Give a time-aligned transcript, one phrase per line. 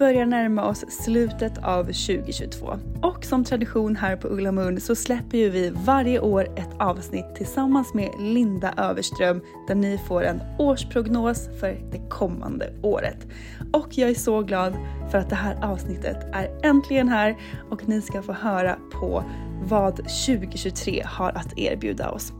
[0.00, 5.38] Börjar närma oss slutet av 2022 och som tradition här på Ulla Moon så släpper
[5.38, 11.48] ju vi varje år ett avsnitt tillsammans med Linda Överström där ni får en årsprognos
[11.60, 13.26] för det kommande året.
[13.72, 14.74] Och jag är så glad
[15.10, 17.36] för att det här avsnittet är äntligen här
[17.70, 19.24] och ni ska få höra på
[19.62, 22.32] vad 2023 har att erbjuda oss.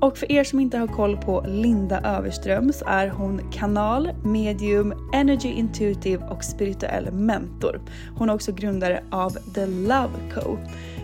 [0.00, 5.10] Och för er som inte har koll på Linda Överström så är hon kanal, medium,
[5.12, 7.80] energy intuitive och spirituell mentor.
[8.16, 10.58] Hon är också grundare av The Love Co.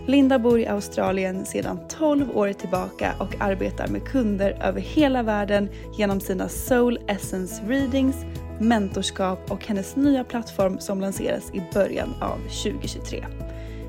[0.07, 5.69] Linda bor i Australien sedan 12 år tillbaka och arbetar med kunder över hela världen
[5.97, 8.15] genom sina Soul Essence Readings,
[8.59, 13.25] mentorskap och hennes nya plattform som lanseras i början av 2023.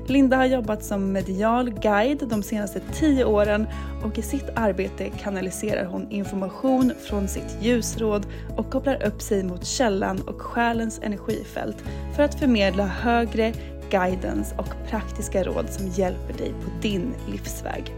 [0.07, 3.67] Linda har jobbat som medial guide de senaste tio åren
[4.03, 9.65] och i sitt arbete kanaliserar hon information från sitt ljusråd och kopplar upp sig mot
[9.65, 11.77] källan och själens energifält
[12.15, 13.53] för att förmedla högre
[13.89, 17.95] guidance och praktiska råd som hjälper dig på din livsväg.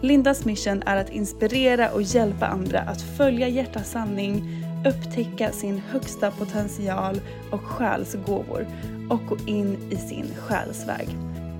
[0.00, 6.30] Lindas mission är att inspirera och hjälpa andra att följa hjärtats sanning, upptäcka sin högsta
[6.30, 8.66] potential och själsgåvor
[9.10, 11.08] och gå in i sin själsväg.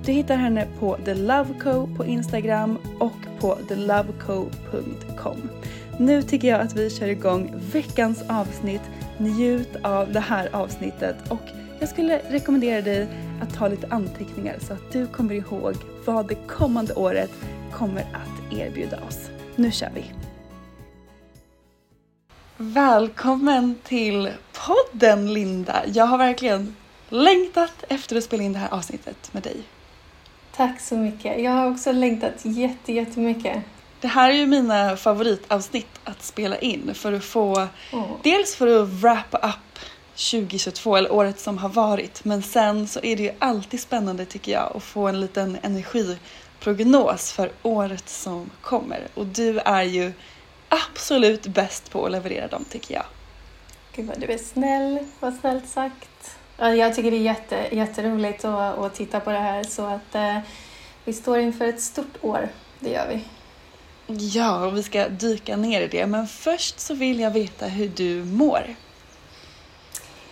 [0.05, 5.49] Du hittar henne på The Love Co på Instagram och på theloveco.com.
[5.99, 8.81] Nu tycker jag att vi kör igång veckans avsnitt.
[9.17, 11.41] Njut av det här avsnittet och
[11.79, 13.07] jag skulle rekommendera dig
[13.41, 15.75] att ta lite anteckningar så att du kommer ihåg
[16.05, 17.31] vad det kommande året
[17.71, 19.29] kommer att erbjuda oss.
[19.55, 20.34] Nu kör vi!
[22.57, 24.31] Välkommen till
[24.65, 25.83] podden Linda!
[25.87, 26.75] Jag har verkligen
[27.09, 29.57] längtat efter att spela in det här avsnittet med dig.
[30.55, 31.43] Tack så mycket.
[31.43, 33.63] Jag har också längtat jätte, jättemycket.
[34.01, 38.11] Det här är ju mina favoritavsnitt att spela in för att få, oh.
[38.23, 39.79] dels för att wrappa up
[40.31, 44.51] 2022 eller året som har varit men sen så är det ju alltid spännande tycker
[44.51, 50.13] jag att få en liten energiprognos för året som kommer och du är ju
[50.91, 53.05] absolut bäst på att leverera dem tycker jag.
[53.95, 56.37] Gud vad du är snäll, vad snällt sagt.
[56.57, 60.39] Jag tycker det är jätte, jätteroligt att, att titta på det här så att eh,
[61.05, 62.49] vi står inför ett stort år,
[62.79, 63.21] det gör vi.
[64.07, 66.05] Ja, och vi ska dyka ner i det.
[66.05, 68.75] Men först så vill jag veta hur du mår.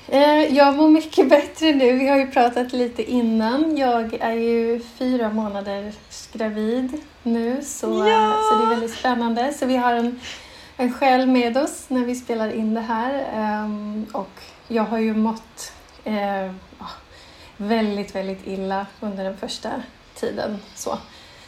[0.08, 1.92] Eh, jag mår mycket bättre nu.
[1.92, 3.78] Vi har ju pratat lite innan.
[3.78, 5.94] Jag är ju fyra månader
[6.34, 8.40] gravid nu så, ja!
[8.50, 9.54] så det är väldigt spännande.
[9.54, 10.20] Så vi har en,
[10.78, 13.40] en själ med oss när vi spelar in det här.
[13.64, 15.74] Um, och jag har ju mått
[16.08, 16.52] uh,
[17.58, 19.72] väldigt, väldigt illa under den första
[20.16, 20.60] tiden.
[20.76, 20.98] Så,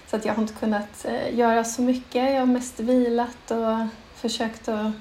[0.08, 2.34] så att jag har inte kunnat uh, göra så mycket.
[2.34, 4.92] Jag har mest vilat och försökt att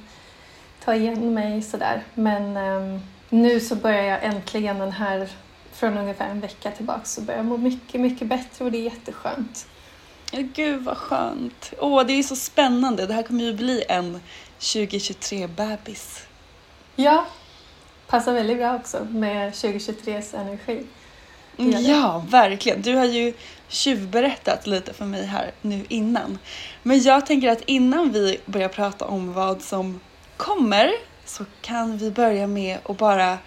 [0.84, 2.02] ta igen mig sådär.
[2.14, 5.28] Men um, nu så börjar jag äntligen den här,
[5.72, 8.82] från ungefär en vecka tillbaka, så börjar jag må mycket, mycket bättre och det är
[8.82, 9.66] jätteskönt.
[10.42, 11.72] Gud vad skönt.
[11.78, 13.06] Åh, det är så spännande.
[13.06, 14.20] Det här kommer ju bli en
[14.58, 16.22] 2023-bebis.
[16.96, 17.26] Ja,
[18.06, 20.86] passar väldigt bra också med 2023s energi.
[21.56, 22.82] Ja, verkligen.
[22.82, 23.32] Du har ju
[23.68, 26.38] tjuvberättat lite för mig här nu innan.
[26.82, 30.00] Men jag tänker att innan vi börjar prata om vad som
[30.36, 30.90] kommer
[31.24, 33.38] så kan vi börja med att bara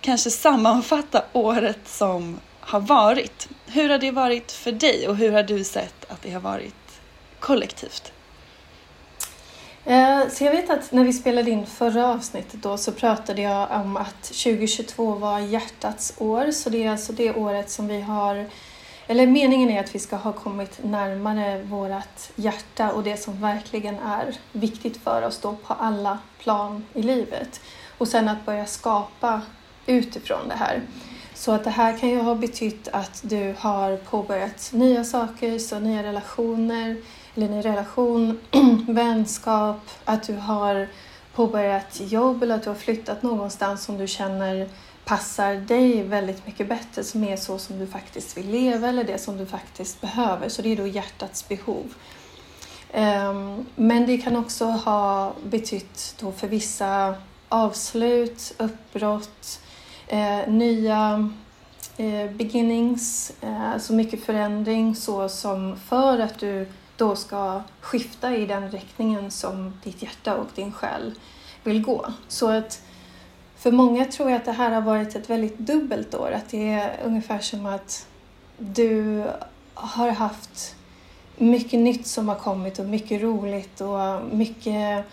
[0.00, 3.48] kanske sammanfatta året som har varit.
[3.66, 7.00] Hur har det varit för dig och hur har du sett att det har varit
[7.40, 8.12] kollektivt?
[9.84, 13.70] Eh, så jag vet att när vi spelade in förra avsnittet då så pratade jag
[13.70, 16.50] om att 2022 var hjärtats år.
[16.50, 18.46] Så det är alltså det året som vi har,
[19.06, 23.98] eller meningen är att vi ska ha kommit närmare vårt hjärta och det som verkligen
[23.98, 27.60] är viktigt för oss då på alla plan i livet.
[27.98, 29.42] Och sen att börja skapa
[29.86, 30.82] utifrån det här.
[31.36, 35.78] Så att det här kan ju ha betytt att du har påbörjat nya saker, så
[35.78, 36.96] nya relationer,
[37.34, 38.40] eller ny relation,
[38.88, 40.88] vänskap, att du har
[41.34, 44.68] påbörjat jobb eller att du har flyttat någonstans som du känner
[45.04, 49.18] passar dig väldigt mycket bättre, som är så som du faktiskt vill leva eller det
[49.18, 50.48] som du faktiskt behöver.
[50.48, 51.94] Så det är då hjärtats behov.
[52.92, 57.14] Ehm, men det kan också ha betytt då för vissa
[57.48, 59.60] avslut, uppbrott,
[60.06, 61.30] eh, nya
[61.96, 68.46] eh, beginnings, eh, alltså mycket förändring så som för att du då ska skifta i
[68.46, 71.14] den riktningen som ditt hjärta och din själ
[71.64, 72.06] vill gå.
[72.28, 72.82] Så att
[73.56, 76.68] för många tror jag att det här har varit ett väldigt dubbelt år, att det
[76.68, 78.06] är ungefär som att
[78.58, 79.24] du
[79.74, 80.74] har haft
[81.36, 85.06] mycket nytt som har kommit och mycket roligt och mycket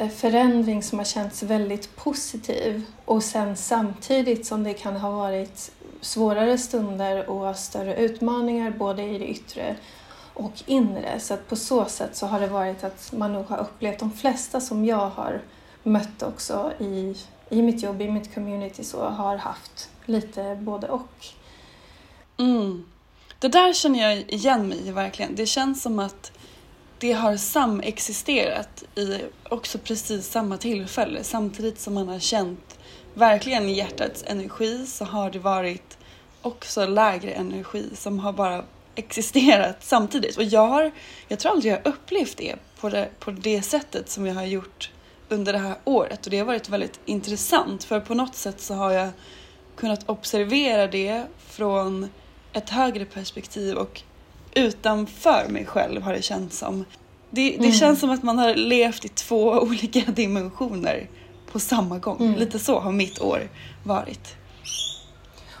[0.00, 5.72] Eh, förändring som har känts väldigt positiv och sen samtidigt som det kan ha varit
[6.00, 9.76] svårare stunder och större utmaningar både i det yttre
[10.34, 11.20] och inre.
[11.20, 14.12] Så att på så sätt så har det varit att man nog har upplevt de
[14.12, 15.42] flesta som jag har
[15.82, 17.16] mött också i,
[17.48, 21.26] i mitt jobb, i mitt community, så har haft lite både och.
[22.36, 22.84] Mm.
[23.38, 25.34] Det där känner jag igen mig i verkligen.
[25.34, 26.32] Det känns som att
[26.98, 31.24] det har samexisterat i också precis samma tillfälle.
[31.24, 32.78] Samtidigt som man har känt
[33.14, 35.98] verkligen hjärtats energi så har det varit
[36.42, 38.64] också lägre energi som har bara
[38.94, 40.36] existerat samtidigt.
[40.36, 40.90] Och jag, har,
[41.28, 44.44] jag tror aldrig jag har upplevt det på, det på det sättet som jag har
[44.44, 44.90] gjort
[45.28, 48.74] under det här året och det har varit väldigt intressant för på något sätt så
[48.74, 49.10] har jag
[49.76, 52.08] kunnat observera det från
[52.52, 54.02] ett högre perspektiv och
[54.54, 56.84] utanför mig själv har det känts som.
[57.30, 57.72] Det, det mm.
[57.72, 61.08] känns som att man har levt i två olika dimensioner
[61.52, 62.16] på samma gång.
[62.20, 62.34] Mm.
[62.34, 63.48] Lite så har mitt år
[63.84, 64.34] varit.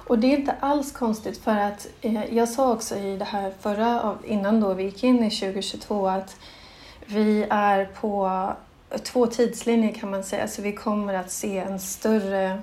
[0.08, 3.52] Och det är inte alls konstigt för att eh, jag sa också i det här
[3.60, 6.36] förra, innan då vi gick in i 2022 att
[7.06, 8.52] vi är på
[9.02, 12.62] två tidslinjer kan man säga, så vi kommer att se en större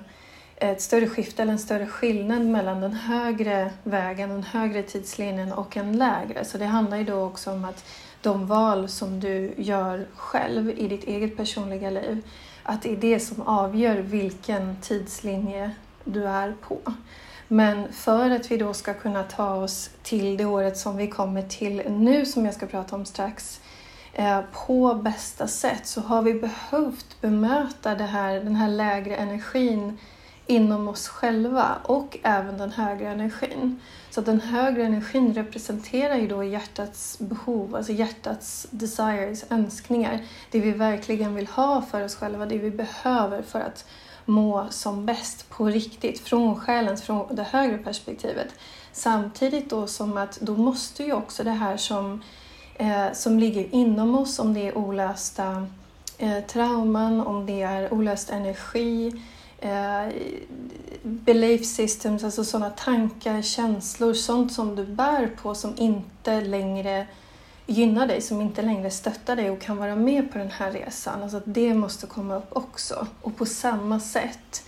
[0.56, 5.76] ett större skifte eller en större skillnad mellan den högre vägen, den högre tidslinjen och
[5.76, 6.44] en lägre.
[6.44, 7.84] Så det handlar ju då också om att
[8.22, 12.22] de val som du gör själv i ditt eget personliga liv,
[12.62, 15.70] att det är det som avgör vilken tidslinje
[16.04, 16.78] du är på.
[17.48, 21.42] Men för att vi då ska kunna ta oss till det året som vi kommer
[21.42, 23.60] till nu, som jag ska prata om strax,
[24.12, 29.98] eh, på bästa sätt så har vi behövt bemöta det här, den här lägre energin
[30.46, 33.80] inom oss själva och även den högre energin.
[34.10, 40.20] Så den högre energin representerar ju då hjärtats behov, alltså hjärtats desires, önskningar.
[40.50, 43.84] Det vi verkligen vill ha för oss själva, det vi behöver för att
[44.24, 48.54] må som bäst på riktigt, från själens, från det högre perspektivet.
[48.92, 52.22] Samtidigt då som att då måste ju också det här som,
[52.74, 55.66] eh, som ligger inom oss, om det är olösta
[56.18, 59.22] eh, trauman, om det är olöst energi,
[59.60, 60.12] eh,
[61.02, 67.06] belief systems, alltså sådana tankar, känslor, sånt som du bär på som inte längre
[67.66, 71.22] gynnar dig, som inte längre stöttar dig och kan vara med på den här resan.
[71.22, 73.06] Alltså det måste komma upp också.
[73.22, 74.62] Och på samma sätt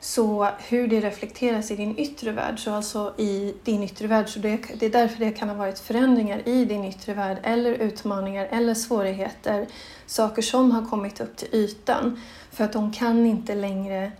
[0.00, 4.38] Så hur det reflekteras i din yttre värld, så alltså i din yttre värld, så
[4.38, 8.48] det, det är därför det kan ha varit förändringar i din yttre värld eller utmaningar
[8.50, 9.66] eller svårigheter,
[10.06, 12.20] saker som har kommit upp till ytan.
[12.50, 14.12] För att de kan inte längre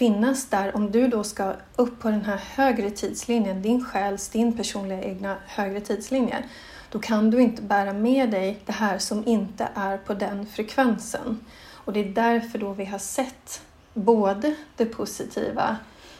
[0.00, 4.56] finnas där om du då ska upp på den här högre tidslinjen, din själs, din
[4.56, 6.44] personliga egna högre tidslinje.
[6.90, 11.40] Då kan du inte bära med dig det här som inte är på den frekvensen.
[11.84, 13.62] Och det är därför då vi har sett
[13.94, 15.76] både det positiva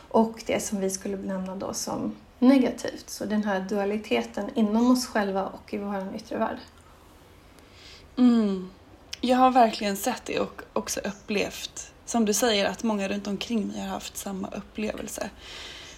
[0.08, 3.10] och det som vi skulle benämna då som negativt.
[3.10, 6.58] Så den här dualiteten inom oss själva och i vår yttre värld.
[8.16, 8.70] Mm.
[9.20, 13.66] Jag har verkligen sett det och också upplevt, som du säger, att många runt omkring
[13.66, 15.30] mig har haft samma upplevelse.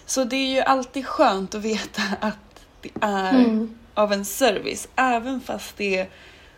[0.05, 3.77] Så det är ju alltid skönt att veta att det är mm.
[3.93, 6.07] av en service, även fast det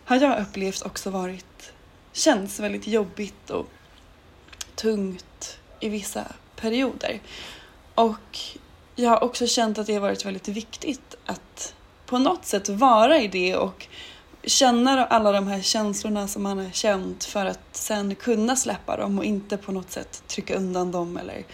[0.04, 1.72] har jag upplevt också varit,
[2.12, 3.66] känns väldigt jobbigt och
[4.74, 6.24] tungt i vissa
[6.56, 7.20] perioder.
[7.94, 8.38] Och
[8.94, 11.74] jag har också känt att det har varit väldigt viktigt att
[12.06, 13.86] på något sätt vara i det och
[14.46, 19.18] känna alla de här känslorna som man har känt för att sen kunna släppa dem
[19.18, 21.44] och inte på något sätt trycka undan dem eller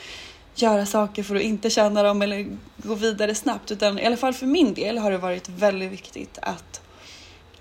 [0.55, 2.47] göra saker för att inte känna dem eller
[2.77, 3.71] gå vidare snabbt.
[3.71, 6.81] Utan i alla fall för min del har det varit väldigt viktigt att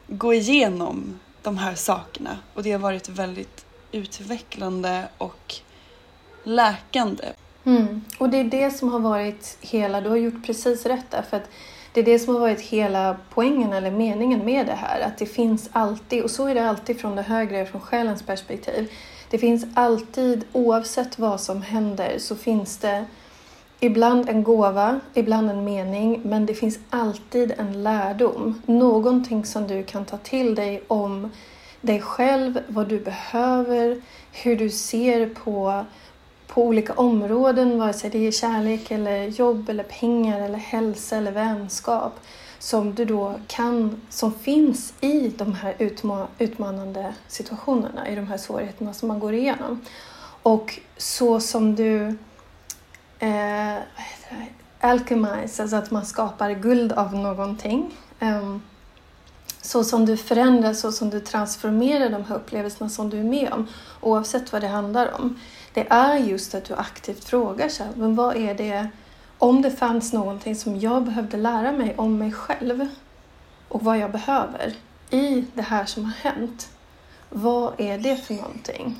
[0.07, 5.55] gå igenom de här sakerna och det har varit väldigt utvecklande och
[6.43, 7.25] läkande.
[7.65, 8.01] Mm.
[8.17, 11.37] Och det är det som har varit hela, du har gjort precis rätt där, för
[11.37, 11.49] att
[11.93, 15.01] det är det som har varit hela poängen eller meningen med det här.
[15.01, 18.91] Att det finns alltid, och så är det alltid från det högre, från själens perspektiv.
[19.29, 23.05] Det finns alltid, oavsett vad som händer, så finns det
[23.79, 28.61] ibland en gåva, ibland en mening, men det finns alltid en lärdom.
[28.65, 31.31] Någonting som du kan ta till dig om
[31.81, 35.85] dig själv, vad du behöver, hur du ser på,
[36.53, 41.31] på olika områden, vare sig det är kärlek eller jobb eller pengar eller hälsa eller
[41.31, 42.19] vänskap
[42.59, 48.37] som du då kan, som finns i de här utma utmanande situationerna, i de här
[48.37, 49.81] svårigheterna som man går igenom.
[50.43, 52.17] Och så som du
[53.19, 53.77] eh,
[54.79, 57.93] alchemize, alltså att man skapar guld av någonting.
[58.19, 58.57] eh,
[59.61, 63.53] så som du förändrar, så som du transformerar de här upplevelserna som du är med
[63.53, 63.67] om,
[64.01, 65.39] oavsett vad det handlar om,
[65.73, 68.89] det är just att du aktivt frågar sig, men vad är det,
[69.37, 72.87] om det fanns någonting som jag behövde lära mig om mig själv
[73.67, 74.73] och vad jag behöver
[75.09, 76.69] i det här som har hänt,
[77.29, 78.99] vad är det för någonting?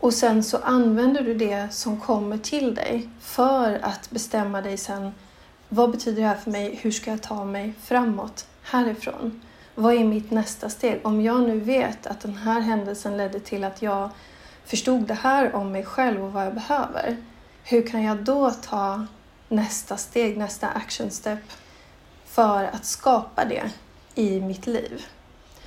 [0.00, 5.12] Och sen så använder du det som kommer till dig för att bestämma dig sen,
[5.68, 6.78] vad betyder det här för mig?
[6.82, 9.40] Hur ska jag ta mig framåt härifrån?
[9.78, 11.00] Vad är mitt nästa steg?
[11.02, 14.10] Om jag nu vet att den här händelsen ledde till att jag
[14.64, 17.16] förstod det här om mig själv och vad jag behöver.
[17.64, 19.06] Hur kan jag då ta
[19.48, 21.38] nästa steg, nästa action step
[22.24, 23.70] för att skapa det
[24.14, 25.06] i mitt liv?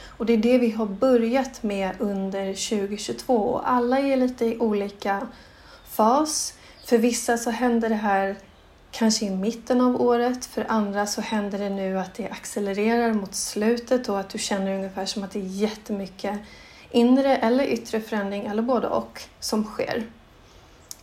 [0.06, 4.58] Och det är det vi har börjat med under 2022 och alla är lite i
[4.58, 5.28] olika
[5.90, 6.54] fas.
[6.86, 8.36] För vissa så händer det här
[8.92, 10.46] kanske i mitten av året.
[10.46, 14.76] För andra så händer det nu att det accelererar mot slutet och att du känner
[14.76, 16.40] ungefär som att det är jättemycket
[16.92, 20.04] inre eller yttre förändring eller både och som sker.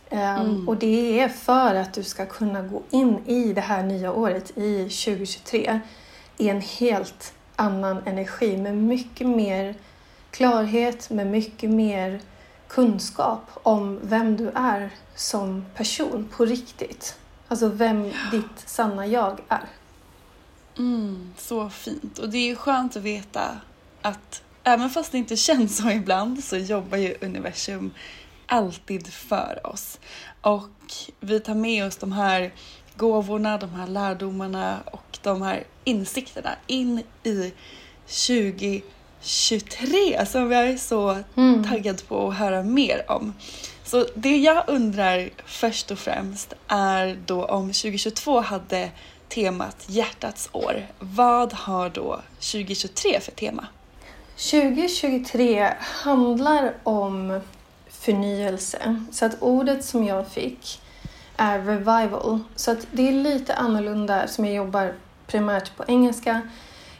[0.09, 0.67] Ehm, mm.
[0.67, 4.57] Och det är för att du ska kunna gå in i det här nya året,
[4.57, 5.79] i 2023,
[6.37, 9.75] i en helt annan energi med mycket mer
[10.31, 12.21] klarhet, med mycket mer
[12.67, 17.15] kunskap om vem du är som person på riktigt.
[17.47, 19.65] Alltså vem ditt sanna jag är.
[20.77, 22.17] Mm, så fint.
[22.17, 23.57] Och det är skönt att veta
[24.01, 27.91] att även fast det inte känns så ibland så jobbar ju universum
[28.45, 29.99] alltid för oss.
[30.41, 30.69] Och
[31.19, 32.51] vi tar med oss de här
[32.97, 37.53] gåvorna, de här lärdomarna och de här insikterna in i
[38.05, 41.63] 2023 som jag är så mm.
[41.63, 43.33] taggad på att höra mer om.
[43.87, 48.89] Så det jag undrar först och främst är då om 2022 hade
[49.29, 50.87] temat hjärtats år.
[50.99, 53.67] Vad har då 2023 för tema?
[54.51, 57.41] 2023 handlar om
[57.89, 59.03] förnyelse.
[59.11, 60.81] Så att ordet som jag fick
[61.37, 62.39] är revival.
[62.55, 64.93] Så att det är lite annorlunda som jag jobbar
[65.27, 66.41] primärt på engelska.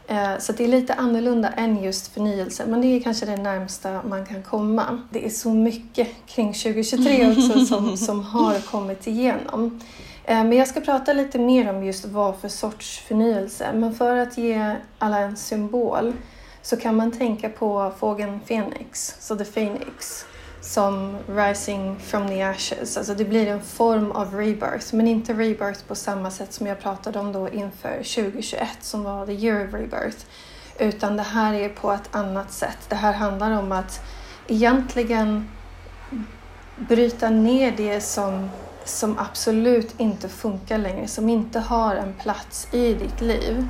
[0.08, 4.02] Eh, så det är lite annorlunda än just förnyelse, men det är kanske det närmsta
[4.04, 5.02] man kan komma.
[5.10, 9.80] Det är så mycket kring 2023 också som, som har kommit igenom.
[10.24, 13.72] Eh, men jag ska prata lite mer om just vad för sorts förnyelse.
[13.74, 16.14] Men för att ge alla en symbol
[16.62, 20.26] så kan man tänka på fågeln Fenix, så the Phoenix,
[20.68, 22.98] som Rising from the Ashes.
[22.98, 26.80] Alltså det blir en form av rebirth, men inte rebirth på samma sätt som jag
[26.80, 30.18] pratade om då inför 2021 som var the year of rebirth.
[30.80, 32.78] Utan det här är på ett annat sätt.
[32.90, 34.02] Det här handlar om att
[34.48, 35.50] egentligen
[36.76, 38.50] bryta ner det som,
[38.86, 43.68] som absolut inte funkar längre, som inte har en plats i ditt liv.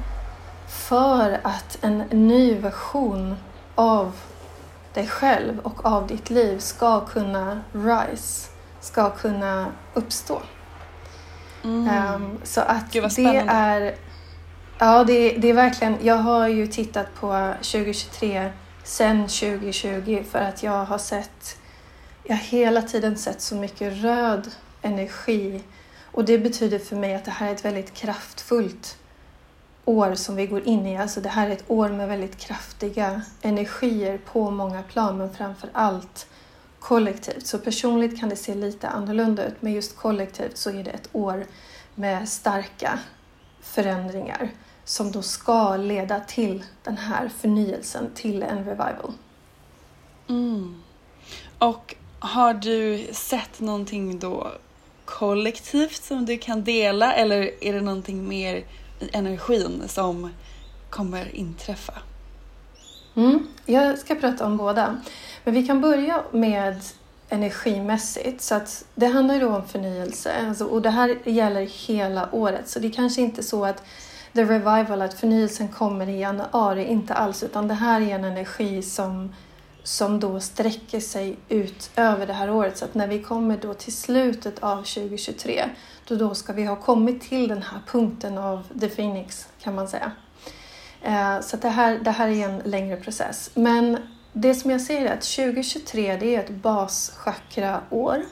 [0.70, 3.36] För att en ny version
[3.76, 4.12] av
[4.94, 10.42] dig själv och av ditt liv ska kunna rise, ska kunna uppstå.
[11.64, 12.14] Mm.
[12.14, 13.96] Um, så att Gud, det är...
[14.80, 15.98] Ja, det, det är verkligen...
[16.02, 18.52] Jag har ju tittat på 2023
[18.84, 21.58] sen 2020 för att jag har sett...
[22.24, 24.52] Jag har hela tiden sett så mycket röd
[24.82, 25.64] energi
[26.12, 28.98] och det betyder för mig att det här är ett väldigt kraftfullt
[29.88, 30.98] år som vi går in i.
[30.98, 35.70] Alltså det här är ett år med väldigt kraftiga energier på många plan, men framför
[35.74, 36.28] allt
[36.80, 37.48] kollektivt.
[37.48, 41.10] Så personligt kan det se lite annorlunda ut, men just kollektivt så är det ett
[41.12, 41.46] år
[41.96, 43.00] med starka
[43.62, 44.50] förändringar
[44.84, 49.14] som då ska leda till den här förnyelsen, till en revival.
[50.30, 50.84] Mm.
[51.60, 54.52] Och har du sett någonting då
[55.06, 58.64] kollektivt som du kan dela eller är det någonting mer
[59.12, 60.30] energin som
[60.90, 61.94] kommer inträffa?
[63.16, 65.02] Mm, jag ska prata om båda.
[65.44, 66.82] Men vi kan börja med
[67.30, 68.42] energimässigt.
[68.42, 72.70] Så att det handlar ju då om förnyelse alltså, och det här gäller hela året.
[72.70, 73.84] Så det är kanske inte så att
[74.34, 77.44] the revival, att förnyelsen kommer i januari, inte alls.
[77.44, 79.36] Utan det här är en energi som,
[79.88, 82.78] som då sträcker sig ut över det här året.
[82.78, 85.64] Så att när vi kommer då till slutet av 2023
[86.08, 89.88] då, då ska vi ha kommit till den här punkten av the phoenix kan man
[89.88, 90.12] säga.
[91.02, 93.52] Eh, så det, här, det här är en längre process.
[93.54, 93.98] Men
[94.34, 98.26] det som jag ser är att 2023 det är ett baschakra-år.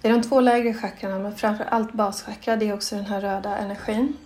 [0.00, 3.20] Det är de två lägre chakrarna men framför allt baschakra, det är också den här
[3.20, 4.16] röda energin.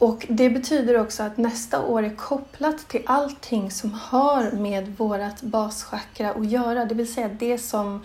[0.00, 5.40] Och Det betyder också att nästa år är kopplat till allting som har med vårt
[5.42, 6.84] baschakra att göra.
[6.84, 8.04] Det vill säga det som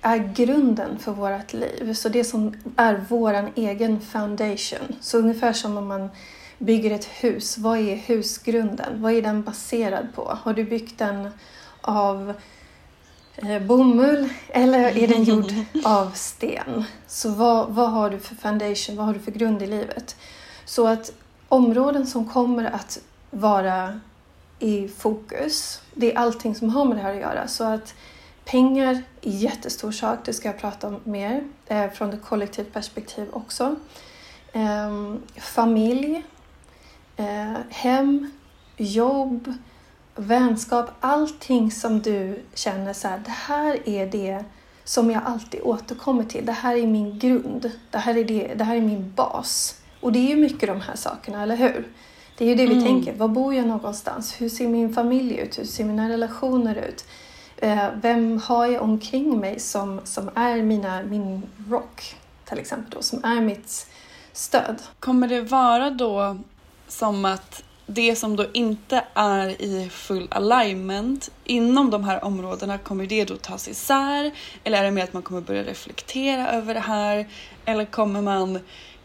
[0.00, 1.94] är grunden för vårt liv.
[1.94, 4.96] Så det som är vår egen foundation.
[5.00, 6.08] Så ungefär som om man
[6.58, 7.58] bygger ett hus.
[7.58, 9.02] Vad är husgrunden?
[9.02, 10.38] Vad är den baserad på?
[10.42, 11.28] Har du byggt den
[11.80, 12.34] av
[13.36, 15.52] eh, bomull eller är den gjord
[15.84, 16.84] av sten?
[17.06, 18.96] Så vad, vad har du för foundation?
[18.96, 20.16] Vad har du för grund i livet?
[20.64, 21.12] Så att
[21.48, 22.98] områden som kommer att
[23.30, 24.00] vara
[24.58, 27.48] i fokus, det är allting som har med det här att göra.
[27.48, 27.94] Så att
[28.44, 32.72] Pengar är en jättestor sak, det ska jag prata om mer eh, från ett kollektivt
[32.72, 33.76] perspektiv också.
[34.52, 36.24] Eh, familj,
[37.16, 38.30] eh, hem,
[38.76, 39.54] jobb,
[40.14, 44.44] vänskap, allting som du känner så här, det här är det
[44.84, 46.46] som jag alltid återkommer till.
[46.46, 47.70] Det här är min grund.
[47.90, 49.81] Det här är, det, det här är min bas.
[50.02, 51.88] Och det är ju mycket de här sakerna, eller hur?
[52.38, 52.84] Det är ju det vi mm.
[52.84, 53.12] tänker.
[53.12, 54.40] Var bor jag någonstans?
[54.40, 55.58] Hur ser min familj ut?
[55.58, 57.04] Hur ser mina relationer ut?
[57.56, 63.02] Eh, vem har jag omkring mig som, som är mina, min rock, till exempel, då,
[63.02, 63.86] som är mitt
[64.32, 64.82] stöd?
[65.00, 66.38] Kommer det vara då
[66.88, 73.06] som att det som då inte är i full alignment inom de här områdena, kommer
[73.06, 74.30] det då tas isär?
[74.64, 77.26] Eller är det mer att man kommer börja reflektera över det här?
[77.64, 78.58] Eller kommer man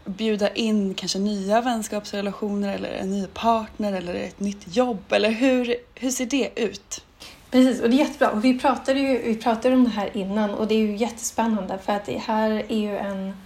[0.08, 5.12] bjuda in kanske nya vänskapsrelationer eller en ny partner eller ett nytt jobb?
[5.12, 7.04] Eller hur, hur ser det ut?
[7.50, 8.30] Precis, och det är jättebra.
[8.30, 11.78] Och vi pratade ju vi pratade om det här innan och det är ju jättespännande
[11.78, 13.36] för att det här är ju en...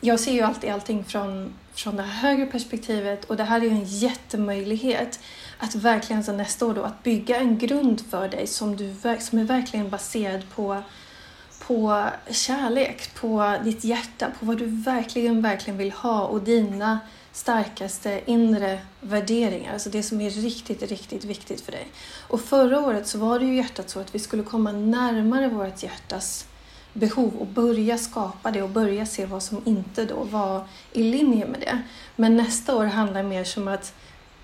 [0.00, 3.70] Jag ser ju alltid allting från, från det högre perspektivet och det här är ju
[3.70, 5.20] en jättemöjlighet
[5.58, 9.38] att verkligen så nästa år då, att bygga en grund för dig som, du, som
[9.38, 10.82] är verkligen baserad på,
[11.66, 16.98] på kärlek, på ditt hjärta, på vad du verkligen, verkligen vill ha och dina
[17.32, 21.86] starkaste inre värderingar, alltså det som är riktigt, riktigt viktigt för dig.
[22.28, 25.82] Och förra året så var det ju hjärtat så att vi skulle komma närmare vårt
[25.82, 26.46] hjärtas
[26.92, 31.46] behov och börja skapa det och börja se vad som inte då var i linje
[31.46, 31.82] med det.
[32.16, 33.94] Men nästa år handlar mer som att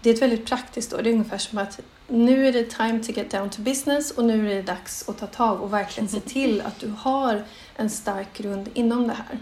[0.03, 1.03] det är ett väldigt praktiskt år.
[1.03, 4.25] Det är ungefär som att nu är det time to get down to business och
[4.25, 7.45] nu är det dags att ta tag och verkligen se till att du har
[7.77, 9.39] en stark grund inom det här.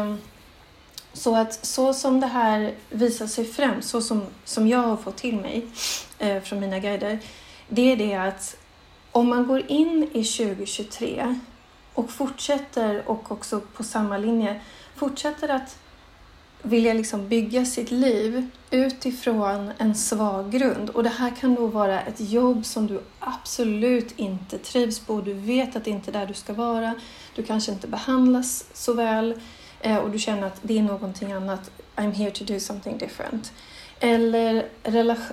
[0.00, 0.18] Um,
[1.12, 5.16] så att så som det här visar sig främst, så som, som jag har fått
[5.16, 5.66] till mig
[6.18, 7.18] eh, från mina guider,
[7.68, 8.56] det är det att
[9.12, 11.40] om man går in i 2023
[11.94, 14.60] och fortsätter och också på samma linje
[14.96, 15.78] fortsätter att
[16.64, 20.90] vilja liksom bygga sitt liv utifrån en svag grund.
[20.90, 25.20] Och det här kan då vara ett jobb som du absolut inte trivs på.
[25.20, 26.94] Du vet att det inte är där du ska vara.
[27.34, 29.40] Du kanske inte behandlas så väl
[29.80, 31.70] eh, och du känner att det är någonting annat.
[31.96, 33.52] I'm here to do something different.
[34.00, 34.68] Eller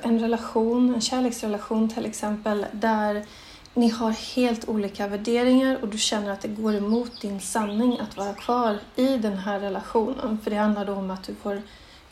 [0.02, 3.26] en relation, en kärleksrelation till exempel, där
[3.74, 8.18] ni har helt olika värderingar och du känner att det går emot din sanning att
[8.18, 10.38] vara kvar i den här relationen.
[10.44, 11.62] För det handlar då om att du får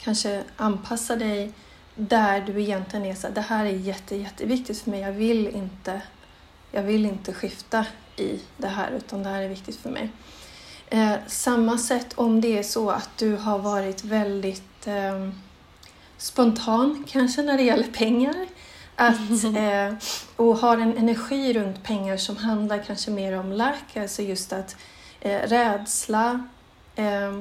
[0.02, 1.54] kanske anpassa dig
[1.96, 5.00] där du egentligen är så det här är jätte, jätteviktigt för mig.
[5.00, 6.02] Jag vill inte,
[6.72, 10.10] jag vill inte skifta i det här utan det här är viktigt för mig.
[10.88, 15.30] Eh, samma sätt om det är så att du har varit väldigt eh,
[16.18, 18.48] spontan kanske när det gäller pengar
[19.00, 19.94] att, eh,
[20.36, 24.76] och har en energi runt pengar som handlar kanske mer om lack, alltså just att
[25.22, 26.44] eh, rädsla,
[26.96, 27.32] eh,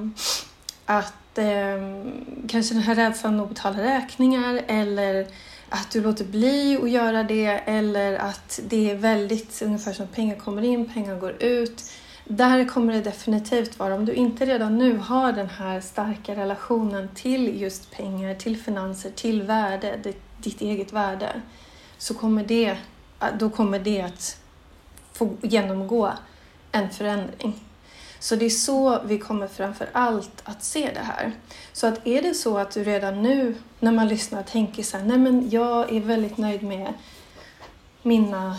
[0.87, 2.05] att eh,
[2.49, 5.27] kanske den här rädslan att betala räkningar eller
[5.69, 10.15] att du låter bli att göra det eller att det är väldigt ungefär som att
[10.15, 11.85] pengar kommer in, pengar går ut.
[12.25, 17.09] Där kommer det definitivt vara, om du inte redan nu har den här starka relationen
[17.15, 19.99] till just pengar, till finanser, till värde,
[20.43, 21.43] ditt eget värde,
[21.99, 22.77] så kommer det,
[23.39, 24.41] då kommer det att
[25.13, 26.13] få genomgå
[26.73, 27.65] en förändring.
[28.21, 31.33] Så det är så vi kommer framför allt att se det här.
[31.73, 35.05] Så att är det så att du redan nu när man lyssnar tänker så här,
[35.05, 36.95] nej men jag är väldigt nöjd med
[38.03, 38.57] mina,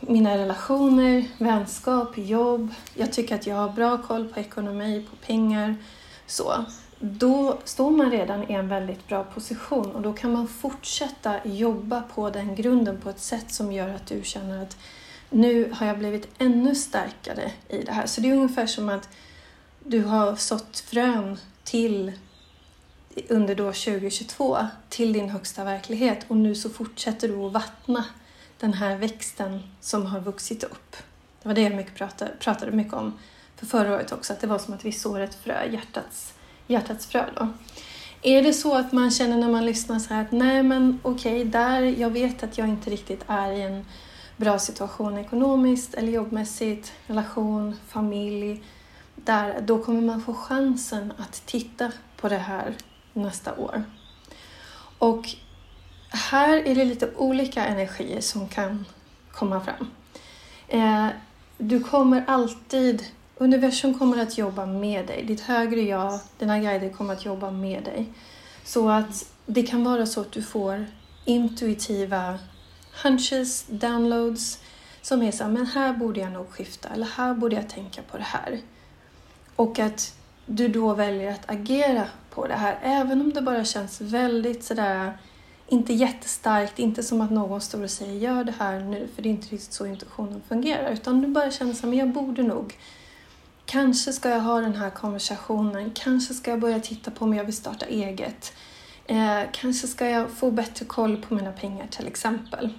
[0.00, 5.76] mina relationer, vänskap, jobb, jag tycker att jag har bra koll på ekonomi, på pengar,
[6.26, 6.64] så
[7.02, 12.02] då står man redan i en väldigt bra position och då kan man fortsätta jobba
[12.02, 14.76] på den grunden på ett sätt som gör att du känner att
[15.30, 18.06] nu har jag blivit ännu starkare i det här.
[18.06, 19.08] Så det är ungefär som att
[19.84, 22.12] du har sått frön till
[23.28, 24.58] under då 2022
[24.88, 28.04] till din högsta verklighet och nu så fortsätter du att vattna
[28.58, 30.96] den här växten som har vuxit upp.
[31.42, 33.18] Det var det jag mycket pratade, pratade mycket om
[33.56, 36.34] för förra året också, att det var som att vi sår ett frö, hjärtats
[36.70, 37.48] hjärtats frö då.
[38.22, 41.40] Är det så att man känner när man lyssnar så här att nej men okej,
[41.40, 43.84] okay, där, jag vet att jag inte riktigt är i en
[44.36, 48.62] bra situation ekonomiskt eller jobbmässigt, relation, familj,
[49.14, 52.74] där, då kommer man få chansen att titta på det här
[53.12, 53.84] nästa år.
[54.98, 55.28] Och
[56.08, 58.84] här är det lite olika energier som kan
[59.32, 59.90] komma fram.
[60.68, 61.08] Eh,
[61.58, 63.04] du kommer alltid
[63.42, 65.24] Universum kommer att jobba med dig.
[65.24, 68.12] Ditt högre jag, dina guider kommer att jobba med dig.
[68.64, 70.86] Så att det kan vara så att du får
[71.24, 72.38] intuitiva
[73.02, 74.58] hunches, downloads
[75.02, 78.02] som är så här, men här borde jag nog skifta eller här borde jag tänka
[78.02, 78.60] på det här.
[79.56, 80.14] Och att
[80.46, 85.18] du då väljer att agera på det här, även om det bara känns väldigt sådär,
[85.68, 89.28] inte jättestarkt, inte som att någon står och säger gör det här nu, för det
[89.28, 92.42] är inte riktigt så intuitionen fungerar, utan du bara känner så här, men jag borde
[92.42, 92.76] nog
[93.70, 95.90] Kanske ska jag ha den här konversationen.
[95.94, 98.52] Kanske ska jag börja titta på om jag vill starta eget.
[99.06, 102.70] Eh, kanske ska jag få bättre koll på mina pengar till exempel.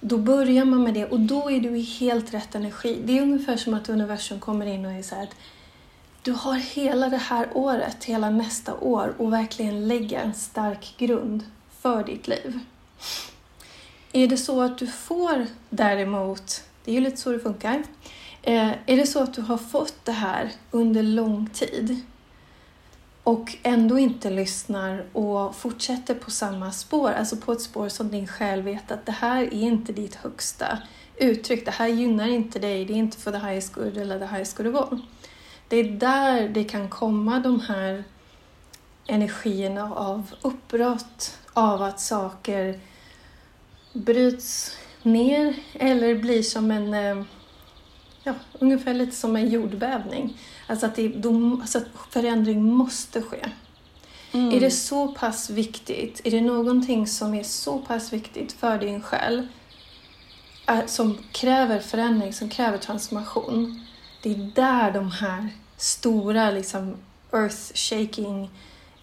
[0.00, 3.02] Då börjar man med det och då är du i helt rätt energi.
[3.04, 5.36] Det är ungefär som att universum kommer in och säger att
[6.22, 11.44] du har hela det här året, hela nästa år och verkligen lägga en stark grund
[11.80, 12.58] för ditt liv.
[14.12, 18.21] Är det så att du får däremot, det är ju lite så det funkar, Eh,
[18.42, 22.00] Eh, är det så att du har fått det här under lång tid
[23.22, 28.26] och ändå inte lyssnar och fortsätter på samma spår, alltså på ett spår som din
[28.26, 30.78] själ vet att det här är inte ditt högsta
[31.16, 34.26] uttryck, det här gynnar inte dig, det är inte för the highest good eller the
[34.26, 35.02] highest good of all.
[35.68, 38.04] Det är där det kan komma de här
[39.06, 42.80] energierna av uppbrott, av att saker
[43.92, 47.24] bryts ner eller blir som en eh,
[48.24, 50.38] ja, ungefär lite som en jordbävning.
[50.66, 53.48] Alltså att, det, de, alltså att förändring måste ske.
[54.32, 54.52] Mm.
[54.52, 59.02] Är det så pass viktigt, är det någonting som är så pass viktigt för din
[59.02, 59.48] själ
[60.68, 63.86] äh, som kräver förändring, som kräver transformation.
[64.22, 66.96] Det är där de här stora liksom,
[67.30, 68.48] earth-shaking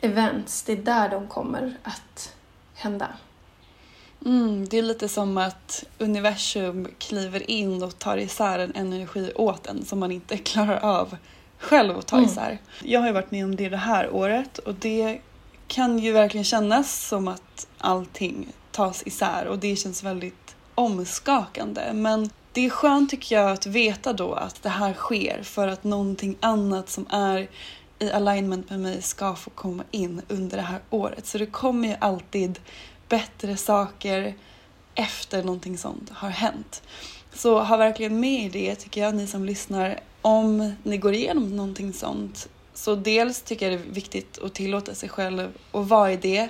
[0.01, 2.35] events, det är där de kommer att
[2.75, 3.07] hända.
[4.25, 9.67] Mm, det är lite som att universum kliver in och tar isär en energi åt
[9.67, 11.17] en som man inte klarar av
[11.57, 12.29] själv att ta mm.
[12.29, 12.57] isär.
[12.83, 15.21] Jag har ju varit med om det det här året och det
[15.67, 21.81] kan ju verkligen kännas som att allting tas isär och det känns väldigt omskakande.
[21.93, 25.83] Men det är skönt tycker jag att veta då att det här sker för att
[25.83, 27.49] någonting annat som är
[27.99, 31.25] i alignment med mig ska få komma in under det här året.
[31.25, 32.59] Så det kommer ju alltid
[33.09, 34.35] bättre saker
[34.95, 36.83] efter någonting sånt har hänt.
[37.33, 41.55] Så ha verkligen med i det tycker jag, ni som lyssnar, om ni går igenom
[41.55, 42.49] någonting sånt.
[42.73, 46.49] Så dels tycker jag det är viktigt att tillåta sig själv att vara i det.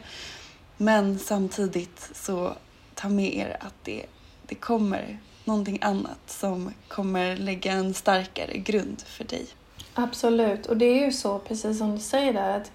[0.77, 2.53] Men samtidigt så
[2.95, 4.05] ta med er att det,
[4.47, 9.47] det kommer någonting annat som kommer lägga en starkare grund för dig.
[9.93, 12.71] Absolut, och det är ju så, precis som du säger där, att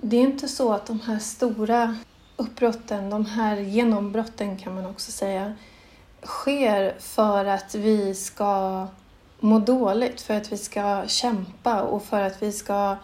[0.00, 1.96] det är inte så att de här stora
[2.36, 5.52] uppbrotten, de här genombrotten kan man också säga,
[6.22, 8.86] sker för att vi ska
[9.40, 12.96] må dåligt, för att vi ska kämpa och för att vi ska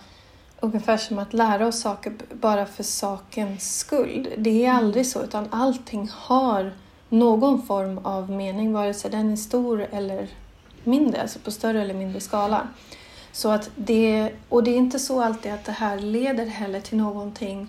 [0.60, 4.28] ungefär som att lära oss saker bara för sakens skull.
[4.38, 6.72] Det är aldrig så, utan allting har
[7.08, 10.28] någon form av mening, vare sig den är stor eller
[10.84, 12.68] mindre, alltså på större eller mindre skala.
[13.32, 16.98] Så att det, och det är inte så alltid att det här leder heller till
[16.98, 17.68] någonting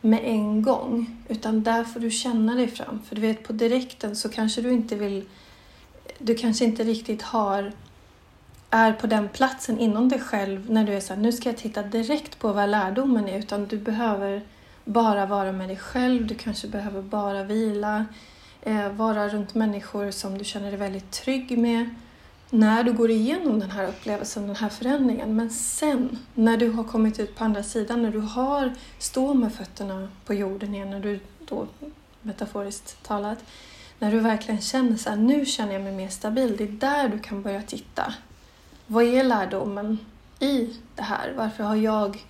[0.00, 3.00] med en gång, utan där får du känna dig fram.
[3.08, 5.24] För du vet, på direkten så kanske du inte vill,
[6.18, 7.72] du kanske inte riktigt har,
[8.70, 11.58] är på den platsen inom dig själv när du är så här, nu ska jag
[11.58, 14.42] titta direkt på vad lärdomen är, utan du behöver
[14.84, 18.06] bara vara med dig själv, du kanske behöver bara vila,
[18.62, 21.94] eh, vara runt människor som du känner dig väldigt trygg med
[22.50, 25.36] när du går igenom den här upplevelsen, den här förändringen.
[25.36, 29.52] Men sen, när du har kommit ut på andra sidan, när du har står med
[29.52, 31.66] fötterna på jorden igen, när du då,
[32.22, 33.38] metaforiskt talat,
[33.98, 37.08] när du verkligen känner så här, nu känner jag mig mer stabil, det är där
[37.08, 38.14] du kan börja titta.
[38.86, 39.98] Vad är lärdomen
[40.40, 41.32] i det här?
[41.36, 42.24] Varför har jag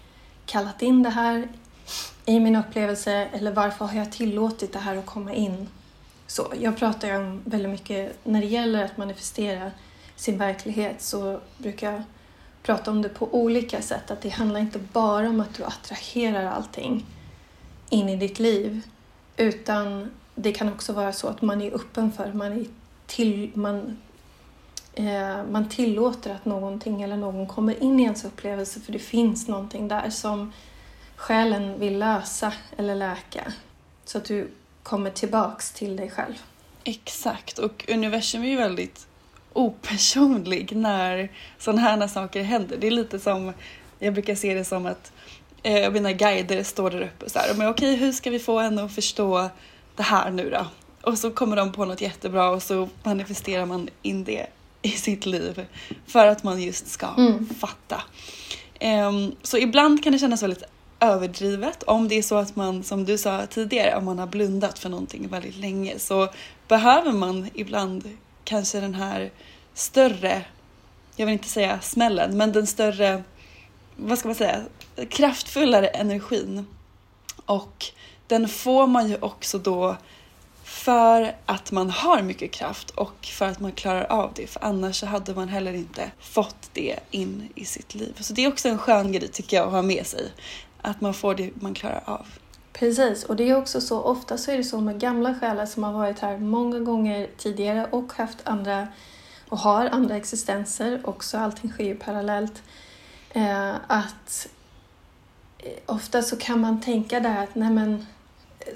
[0.47, 1.49] kallat in det här
[2.27, 5.69] i min upplevelse eller varför har jag tillåtit det här att komma in?
[6.27, 9.71] Så jag pratar ju om väldigt mycket när det gäller att manifestera
[10.21, 12.03] sin verklighet så brukar jag
[12.63, 14.11] prata om det på olika sätt.
[14.11, 17.07] Att det handlar inte bara om att du attraherar allting
[17.91, 18.83] in i ditt liv.
[19.37, 22.65] Utan det kan också vara så att man är öppen för, man, är
[23.07, 23.99] till, man,
[24.95, 29.49] eh, man tillåter att någonting eller någon kommer in i ens upplevelse för det finns
[29.49, 30.53] någonting där som
[31.17, 33.53] själen vill lösa eller läka.
[34.05, 34.51] Så att du
[34.83, 36.35] kommer tillbaks till dig själv.
[36.85, 39.07] Exakt, och universum är ju väldigt
[39.53, 42.77] opersonlig när sådana här saker händer.
[42.77, 43.53] Det är lite som,
[43.99, 45.13] jag brukar se det som att
[45.63, 48.59] eh, mina guider står där uppe och så här, men okej hur ska vi få
[48.59, 49.51] henne att förstå
[49.97, 50.67] det här nu då?
[51.03, 54.47] Och så kommer de på något jättebra och så manifesterar man in det
[54.83, 55.67] i sitt liv
[56.07, 57.49] för att man just ska mm.
[57.61, 58.03] fatta.
[58.81, 60.63] Um, så ibland kan det kännas väldigt
[61.01, 61.83] överdrivet.
[61.83, 64.89] Om det är så att man, som du sa tidigare, om man har blundat för
[64.89, 66.29] någonting väldigt länge så
[66.69, 68.09] behöver man ibland
[68.45, 69.31] kanske den här
[69.75, 70.45] större,
[71.17, 73.23] jag vill inte säga smällen, men den större,
[73.97, 74.63] vad ska man säga,
[75.09, 76.67] kraftfullare energin.
[77.47, 77.87] Och
[78.27, 79.97] den får man ju också då
[80.65, 84.47] för att man har mycket kraft och för att man klarar av det.
[84.47, 88.17] För annars så hade man heller inte fått det in i sitt liv.
[88.21, 90.33] Så det är också en skön grej tycker jag att ha med sig.
[90.83, 92.27] Att man får det man klarar av.
[92.81, 95.85] Precis, och det är också så, ofta så är det så med gamla själar som
[95.85, 98.89] har varit här många gånger tidigare och haft andra
[99.49, 102.63] och har andra existenser också, allting sker ju parallellt.
[103.31, 104.49] Eh, att
[105.59, 108.07] eh, ofta så kan man tänka där att nej men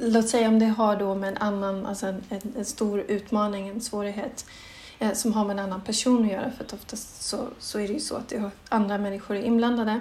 [0.01, 3.69] låt säga om det har då med en annan, alltså en, en, en stor utmaning,
[3.69, 4.47] en svårighet
[4.99, 7.89] eh, som har med en annan person att göra för att oftast så, så är
[7.89, 10.01] det ju så att det har andra människor är inblandade.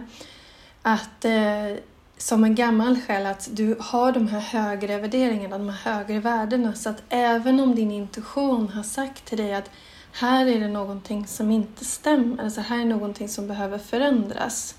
[0.81, 1.77] Att eh,
[2.17, 6.73] som en gammal själ att du har de här högre värderingarna, de här högre värdena.
[6.73, 9.69] Så att även om din intuition har sagt till dig att
[10.12, 14.76] här är det någonting som inte stämmer, alltså här är någonting som behöver förändras,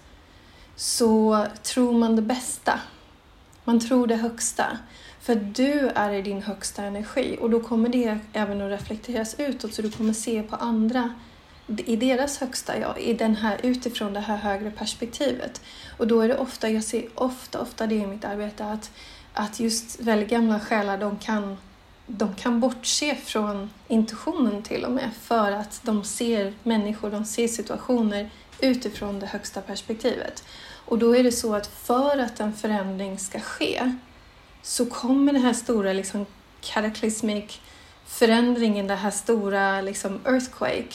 [0.76, 2.80] så tror man det bästa.
[3.64, 4.78] Man tror det högsta.
[5.20, 9.74] För du är i din högsta energi och då kommer det även att reflekteras utåt
[9.74, 11.14] så du kommer se på andra
[11.66, 15.60] i deras högsta jag, i den här, utifrån det här högre perspektivet.
[15.98, 18.90] Och då är det ofta, jag ser ofta, ofta det i mitt arbete, att,
[19.32, 21.56] att just väldigt gamla själar, de kan,
[22.06, 27.48] de kan bortse från intuitionen till och med, för att de ser människor, de ser
[27.48, 30.44] situationer utifrån det högsta perspektivet.
[30.86, 33.94] Och då är det så att för att en förändring ska ske
[34.62, 36.26] så kommer den här stora liksom,
[36.60, 37.60] cataclysmic
[38.06, 40.94] förändringen, den här stora liksom, earthquake,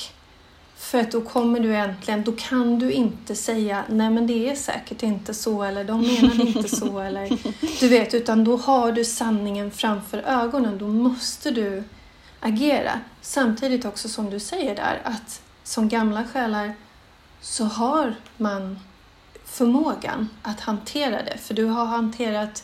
[0.79, 4.55] för att då kommer du äntligen, då kan du inte säga nej men det är
[4.55, 7.39] säkert inte så eller de menade inte så eller
[7.79, 10.77] du vet, utan då har du sanningen framför ögonen.
[10.77, 11.83] Då måste du
[12.39, 12.99] agera.
[13.21, 16.73] Samtidigt också som du säger där att som gamla själar
[17.41, 18.79] så har man
[19.45, 21.37] förmågan att hantera det.
[21.37, 22.63] För du har hanterat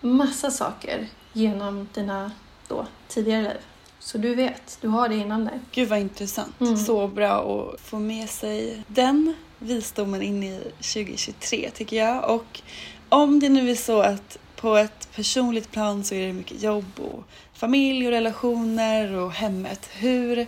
[0.00, 2.30] massa saker genom dina
[2.68, 3.60] då, tidigare liv.
[4.08, 5.60] Så du vet, du har det innan dig.
[5.72, 6.60] Gud vad intressant.
[6.60, 6.76] Mm.
[6.76, 12.30] Så bra att få med sig den visdomen in i 2023 tycker jag.
[12.30, 12.60] Och
[13.08, 16.84] om det nu är så att på ett personligt plan så är det mycket jobb
[16.96, 19.88] och familj och relationer och hemmet.
[19.92, 20.46] Hur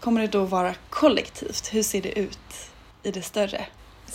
[0.00, 1.74] kommer det då vara kollektivt?
[1.74, 2.70] Hur ser det ut
[3.02, 3.66] i det större?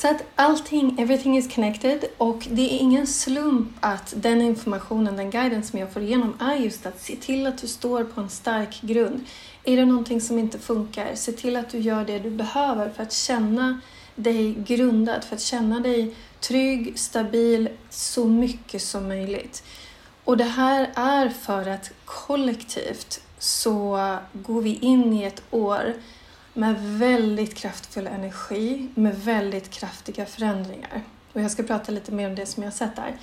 [0.02, 5.30] Så att allting, everything is connected och det är ingen slump att den informationen, den
[5.30, 8.30] guiden som jag får igenom är just att se till att du står på en
[8.30, 9.26] stark grund.
[9.64, 13.04] Är det någonting som inte funkar, se till att du gör det du behöver för
[13.04, 13.82] att känna
[14.16, 19.64] dig grundad, för att känna dig trygg, stabil, så mycket som möjligt.
[20.24, 25.94] Och det här är för att kollektivt så går vi in i ett år
[26.60, 31.04] med väldigt kraftfull energi, med väldigt kraftiga förändringar.
[31.34, 33.16] Och jag ska prata lite mer om det som jag har sett där.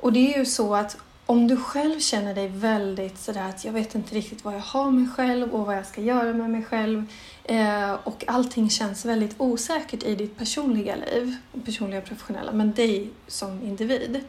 [0.00, 0.96] Och det är ju så att
[1.26, 4.90] om du själv känner dig väldigt sådär att jag vet inte riktigt vad jag har
[4.90, 7.04] mig själv och vad jag ska göra med mig själv
[7.44, 13.10] eh, och allting känns väldigt osäkert i ditt personliga liv, personliga och professionella, men dig
[13.26, 14.20] som individ.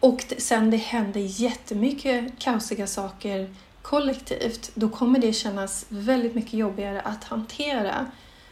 [0.00, 3.50] Och sen det händer jättemycket kaosiga saker
[3.88, 8.06] kollektivt, då kommer det kännas väldigt mycket jobbigare att hantera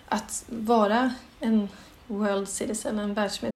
[0.08, 1.68] att vara en
[2.06, 3.55] world citizen, en världsmedborgare.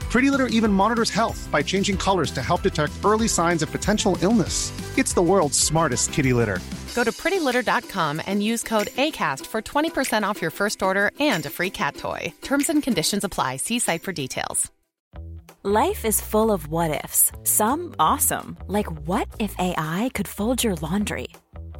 [0.11, 4.17] Pretty Litter even monitors health by changing colors to help detect early signs of potential
[4.21, 4.73] illness.
[4.97, 6.59] It's the world's smartest kitty litter.
[6.93, 11.49] Go to prettylitter.com and use code ACAST for 20% off your first order and a
[11.49, 12.33] free cat toy.
[12.41, 13.55] Terms and conditions apply.
[13.57, 14.69] See site for details.
[15.63, 20.75] Life is full of what ifs, some awesome, like what if AI could fold your
[20.75, 21.27] laundry?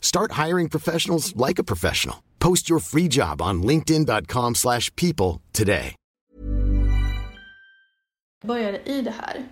[0.00, 2.16] Start hiring professionals like a professional.
[2.38, 5.94] Post your free job on linkedin.com/people today.
[8.44, 9.44] Började i det här.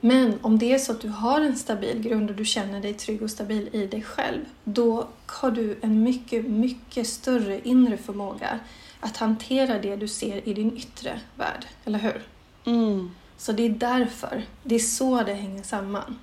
[0.00, 2.94] Men om det är så att du har en stabil grund och du känner dig
[2.94, 8.58] trygg och stabil i dig själv, då har du en mycket, mycket större inre förmåga
[9.00, 12.22] att hantera det du ser i din yttre värld, eller hur?
[12.64, 13.10] Mm.
[13.36, 16.18] Så det är därför, det är så det hänger samman.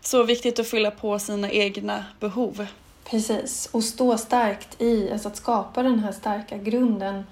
[0.00, 2.66] Så viktigt att fylla på sina egna behov.
[3.04, 7.24] Precis, och stå starkt i, alltså att skapa den här starka grunden.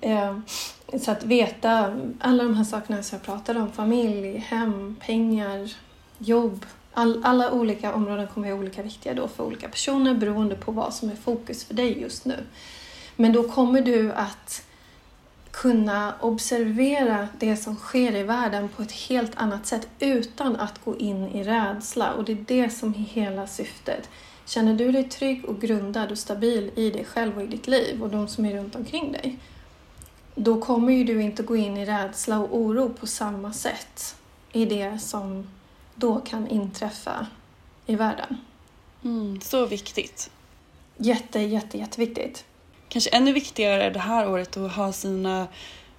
[0.00, 0.38] Eh,
[1.00, 5.70] så att veta alla de här sakerna som jag pratade om, familj, hem, pengar,
[6.18, 6.66] jobb.
[6.92, 10.72] All, alla olika områden kommer att vara olika viktiga då för olika personer beroende på
[10.72, 12.36] vad som är fokus för dig just nu.
[13.16, 14.62] Men då kommer du att
[15.60, 20.96] kunna observera det som sker i världen på ett helt annat sätt utan att gå
[20.96, 22.12] in i rädsla.
[22.12, 24.08] Och det är det som är hela syftet.
[24.44, 28.02] Känner du dig trygg och grundad och stabil i dig själv och i ditt liv
[28.02, 29.38] och de som är runt omkring dig,
[30.34, 34.16] då kommer ju du inte gå in i rädsla och oro på samma sätt
[34.52, 35.50] i det som
[35.94, 37.26] då kan inträffa
[37.86, 38.36] i världen.
[39.04, 40.30] Mm, så viktigt.
[40.96, 42.44] Jätte, jätte, jätteviktigt.
[42.90, 45.46] Kanske ännu viktigare det här året att ha sina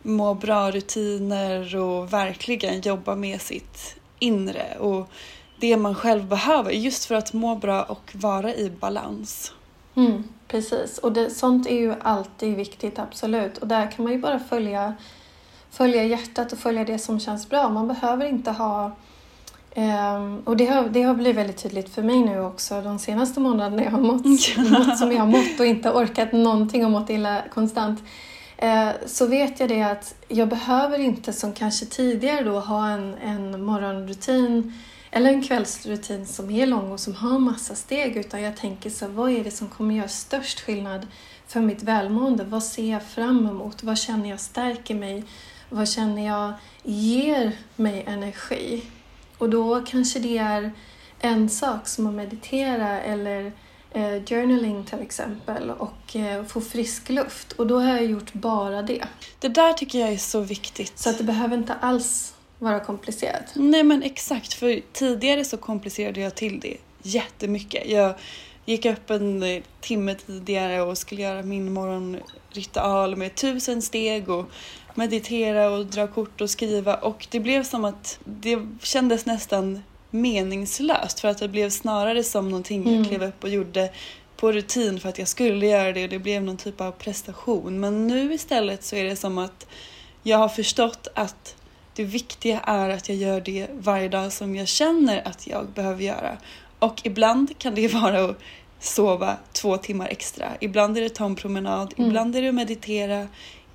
[0.01, 5.09] må bra-rutiner och verkligen jobba med sitt inre och
[5.59, 9.53] det man själv behöver just för att må bra och vara i balans.
[9.95, 13.57] Mm, precis, och det, sånt är ju alltid viktigt, absolut.
[13.57, 14.95] Och där kan man ju bara följa,
[15.69, 17.69] följa hjärtat och följa det som känns bra.
[17.69, 18.91] Man behöver inte ha
[19.75, 23.39] Um, och det har, det har blivit väldigt tydligt för mig nu också de senaste
[23.39, 24.25] månaderna jag har mått,
[24.71, 27.99] mått som jag har mått och inte orkat någonting och mått illa konstant.
[28.63, 33.13] Uh, så vet jag det att jag behöver inte som kanske tidigare då ha en,
[33.13, 34.73] en morgonrutin
[35.11, 39.07] eller en kvällsrutin som är lång och som har massa steg utan jag tänker så
[39.07, 41.07] vad är det som kommer göra störst skillnad
[41.47, 42.43] för mitt välmående?
[42.43, 43.83] Vad ser jag fram emot?
[43.83, 45.23] Vad känner jag stärker mig?
[45.69, 46.53] Vad känner jag
[46.83, 48.83] ger mig energi?
[49.41, 50.71] Och då kanske det är
[51.19, 53.51] en sak som att meditera eller
[53.91, 57.51] eh, journaling till exempel och eh, få frisk luft.
[57.51, 59.03] Och då har jag gjort bara det.
[59.39, 60.99] Det där tycker jag är så viktigt.
[60.99, 63.51] Så att det behöver inte alls vara komplicerat.
[63.53, 67.89] Nej men exakt, för tidigare så komplicerade jag till det jättemycket.
[67.89, 68.15] Jag
[68.65, 74.51] gick upp en timme tidigare och skulle göra min morgonritual med tusen steg och
[74.95, 81.19] meditera och dra kort och skriva och det blev som att det kändes nästan meningslöst
[81.19, 82.95] för att det blev snarare som någonting mm.
[82.95, 83.89] jag klev upp och gjorde
[84.37, 87.79] på rutin för att jag skulle göra det och det blev någon typ av prestation.
[87.79, 89.67] Men nu istället så är det som att
[90.23, 91.55] jag har förstått att
[91.95, 96.03] det viktiga är att jag gör det varje dag som jag känner att jag behöver
[96.03, 96.37] göra.
[96.79, 98.37] Och ibland kan det vara att
[98.79, 100.47] sova två timmar extra.
[100.59, 102.09] Ibland är det att ta en promenad, mm.
[102.09, 103.27] ibland är det att meditera,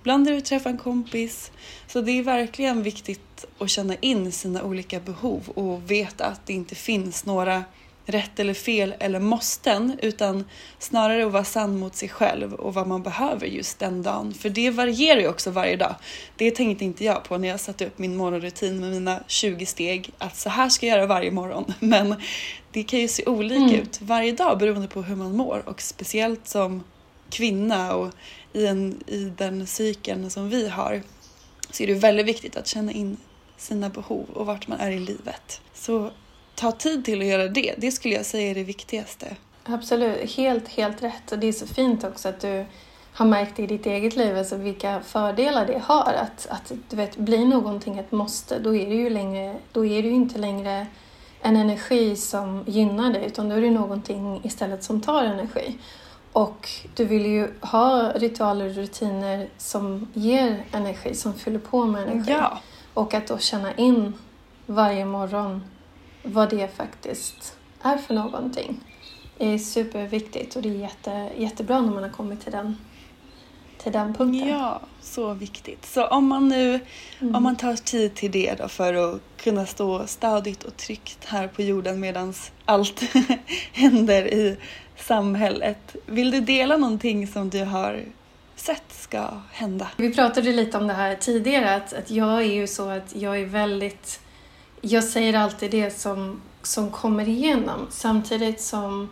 [0.07, 1.53] Ibland är det att träffa en kompis.
[1.87, 6.53] Så det är verkligen viktigt att känna in sina olika behov och veta att det
[6.53, 7.65] inte finns några
[8.05, 10.45] rätt eller fel eller måsten utan
[10.79, 14.35] snarare att vara sann mot sig själv och vad man behöver just den dagen.
[14.35, 15.95] För det varierar ju också varje dag.
[16.37, 20.11] Det tänkte inte jag på när jag satte upp min morgonrutin med mina 20 steg
[20.19, 21.73] att så här ska jag göra varje morgon.
[21.81, 22.15] Men
[22.73, 23.81] det kan ju se olika mm.
[23.81, 26.85] ut varje dag beroende på hur man mår och speciellt som
[27.31, 28.11] kvinna och
[28.57, 31.03] i, en, i den cykeln som vi har
[31.71, 33.17] så är det väldigt viktigt att känna in
[33.57, 35.61] sina behov och vart man är i livet.
[35.75, 36.11] Så
[36.55, 37.75] ta tid till att göra det.
[37.79, 39.37] Det skulle jag säga är det viktigaste.
[39.65, 41.33] Absolut, helt, helt rätt.
[41.33, 42.67] Och det är så fint också att du
[43.13, 46.13] har märkt i ditt eget liv, alltså vilka fördelar det har.
[46.13, 50.03] Att, att du vet, blir någonting ett måste, då är det ju, längre, då är
[50.03, 50.87] det ju inte längre
[51.41, 55.79] en energi som gynnar dig, utan då är det någonting istället som tar energi.
[56.37, 62.03] Och du vill ju ha ritualer och rutiner som ger energi, som fyller på med
[62.03, 62.33] energi.
[62.33, 62.59] Ja.
[62.95, 64.13] Och att då känna in
[64.67, 65.65] varje morgon
[66.23, 68.81] vad det faktiskt är för någonting
[69.39, 72.77] är superviktigt och det är jätte, jättebra när man har kommit till den,
[73.79, 74.49] till den punkten.
[74.49, 75.87] Ja, så viktigt.
[75.87, 76.81] Så om man nu
[77.19, 77.35] mm.
[77.35, 81.49] om man tar tid till det då för att kunna stå stadigt och tryggt här
[81.49, 82.35] på jorden medan
[82.65, 83.01] allt
[83.73, 84.57] händer i
[84.97, 85.97] samhället.
[86.07, 88.05] Vill du dela någonting som du har
[88.57, 89.89] sett ska hända?
[89.97, 93.41] Vi pratade lite om det här tidigare, att, att jag är ju så att jag
[93.41, 94.21] är väldigt...
[94.81, 99.09] Jag säger alltid det som, som kommer igenom samtidigt som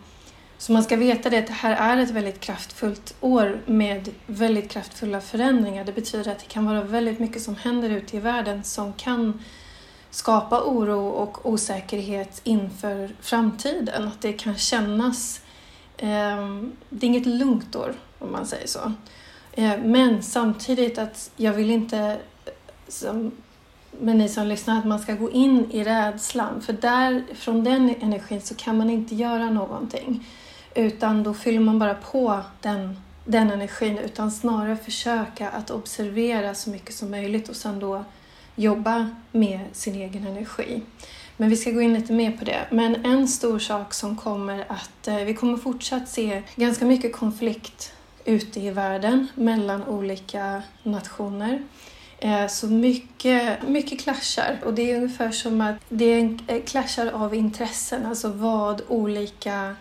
[0.59, 4.71] så man ska veta det att det här är ett väldigt kraftfullt år med väldigt
[4.71, 5.85] kraftfulla förändringar.
[5.85, 9.43] Det betyder att det kan vara väldigt mycket som händer ute i världen som kan
[10.11, 14.09] skapa oro och osäkerhet inför framtiden.
[14.09, 15.41] Att det kan kännas
[15.99, 18.93] Ehm, det är inget lugnt år, om man säger så.
[19.53, 22.19] Ehm, men samtidigt att jag vill inte,
[22.89, 23.31] som,
[24.01, 26.61] med ni som lyssnar, att man ska gå in i rädslan.
[26.61, 30.27] För där, från den energin så kan man inte göra någonting.
[30.75, 33.99] Utan då fyller man bara på den, den energin.
[33.99, 38.05] Utan snarare försöka att observera så mycket som möjligt och sen då
[38.57, 40.83] jobba med sin egen energi.
[41.37, 42.67] Men vi ska gå in lite mer på det.
[42.71, 47.93] Men en stor sak som kommer att eh, vi kommer fortsatt se ganska mycket konflikt
[48.25, 51.63] ute i världen mellan olika nationer.
[52.19, 56.63] Eh, så mycket, mycket clashar och det är ungefär som att det är en eh,
[56.63, 59.77] clashar av intressen, alltså vad olika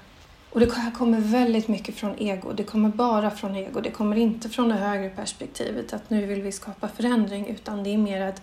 [0.49, 2.51] och det här kommer väldigt mycket från ego.
[2.51, 3.81] Det kommer bara från ego.
[3.81, 7.93] Det kommer inte från det högre perspektivet att nu vill vi skapa förändring utan det
[7.93, 8.41] är mer att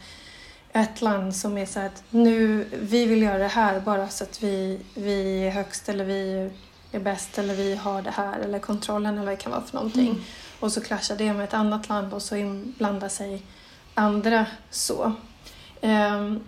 [0.73, 4.43] ett land som är så att nu, vi vill göra det här bara så att
[4.43, 6.51] vi, vi är högst eller vi
[6.93, 9.75] är bäst eller vi har det här eller kontrollen eller vad det kan vara för
[9.75, 10.11] någonting.
[10.11, 10.23] Mm.
[10.61, 13.43] Och så clashar det med ett annat land och så inblandar sig
[13.95, 15.13] andra så.
[15.81, 16.41] Um,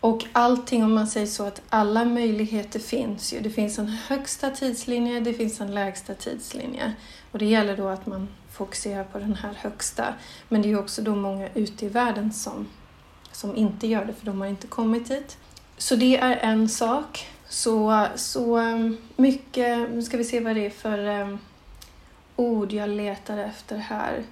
[0.00, 3.40] och allting, om man säger så, att alla möjligheter finns ju.
[3.40, 6.92] Det finns en högsta tidslinje, det finns en lägsta tidslinje.
[7.32, 10.14] Och det gäller då att man fokuserar på den här högsta.
[10.48, 12.66] Men det är också då många ute i världen som,
[13.38, 15.38] som inte gör det, för de har inte kommit dit.
[15.76, 17.26] Så det är en sak.
[17.48, 21.38] Så, så ehm, mycket, nu ska vi se vad det är för ehm,
[22.36, 24.22] ord jag letar efter här.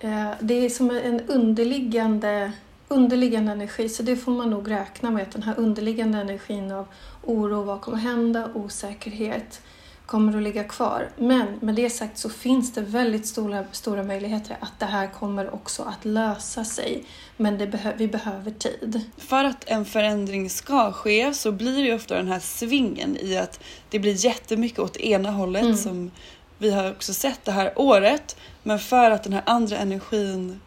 [0.00, 2.52] Eh, det är som en underliggande
[2.88, 6.86] underliggande energi, så det får man nog räkna med att den här underliggande energin av
[7.22, 9.60] oro, vad kommer hända, osäkerhet
[10.06, 11.08] kommer att ligga kvar.
[11.16, 15.54] Men med det sagt så finns det väldigt stora, stora möjligheter att det här kommer
[15.54, 17.04] också att lösa sig.
[17.36, 19.00] Men det behö vi behöver tid.
[19.16, 23.60] För att en förändring ska ske så blir det ofta den här svingen i att
[23.90, 25.76] det blir jättemycket åt ena hållet mm.
[25.76, 26.10] som
[26.58, 28.36] vi har också sett det här året.
[28.62, 30.60] Men för att den här andra energin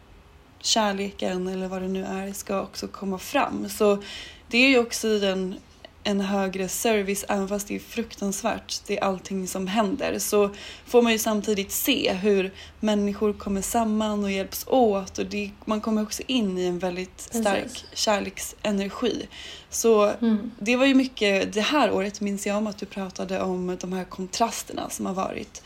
[0.60, 3.68] kärleken eller vad det nu är ska också komma fram.
[3.68, 4.02] Så
[4.48, 5.56] det är ju också en,
[6.04, 10.50] en högre service, även fast det är fruktansvärt, det är allting som händer, så
[10.86, 15.80] får man ju samtidigt se hur människor kommer samman och hjälps åt och det, man
[15.80, 17.84] kommer också in i en väldigt stark Precis.
[17.94, 19.28] kärleksenergi.
[19.70, 20.50] Så mm.
[20.58, 23.92] det var ju mycket, det här året minns jag om att du pratade om de
[23.92, 25.62] här kontrasterna som har varit.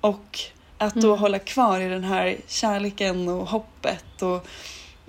[0.00, 0.40] Och
[0.78, 1.18] att då mm.
[1.18, 4.22] hålla kvar i den här kärleken och hoppet.
[4.22, 4.46] Och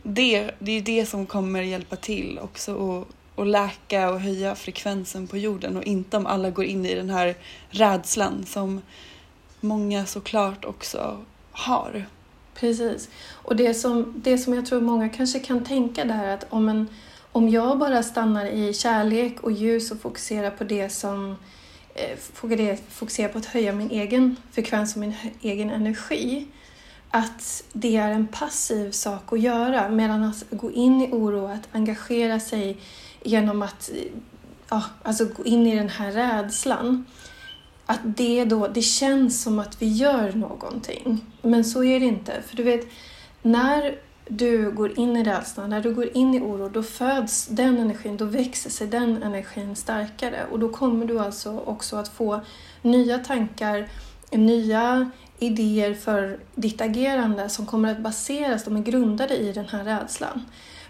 [0.03, 5.27] det, det är det som kommer hjälpa till också och, och läka och höja frekvensen
[5.27, 7.35] på jorden och inte om alla går in i den här
[7.69, 8.81] rädslan som
[9.59, 11.17] många såklart också
[11.51, 12.05] har.
[12.55, 13.09] Precis.
[13.31, 16.87] Och det som, det som jag tror många kanske kan tänka där att om, en,
[17.31, 21.35] om jag bara stannar i kärlek och ljus och fokuserar på det som
[21.95, 22.17] Eh,
[23.27, 26.47] på att höja min egen frekvens och min egen energi.
[27.09, 31.67] Att det är en passiv sak att göra medan att gå in i oro, att
[31.71, 32.77] engagera sig
[33.23, 33.91] genom att
[34.69, 37.05] ja, alltså gå in i den här rädslan.
[37.85, 41.25] Att det då, det känns som att vi gör någonting.
[41.41, 42.41] Men så är det inte.
[42.47, 42.87] För du vet,
[43.41, 43.95] när
[44.27, 48.17] du går in i rädslan, när du går in i oro, då föds den energin,
[48.17, 50.45] då växer sig den energin starkare.
[50.51, 52.41] Och då kommer du alltså också att få
[52.81, 53.89] nya tankar,
[54.31, 59.83] nya idéer för ditt agerande som kommer att baseras, de är grundade i den här
[59.83, 60.45] rädslan.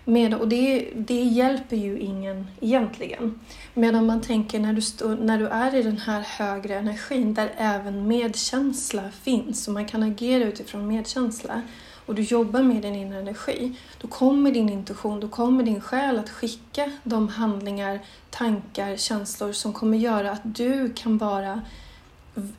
[0.05, 3.39] Med, och det, det hjälper ju ingen egentligen.
[3.73, 7.53] Medan man tänker när du, stå, när du är i den här högre energin där
[7.57, 11.61] även medkänsla finns och man kan agera utifrån medkänsla
[12.05, 16.19] och du jobbar med din inre energi, då kommer din intuition, då kommer din själ
[16.19, 17.99] att skicka de handlingar,
[18.29, 21.61] tankar, känslor som kommer göra att du kan vara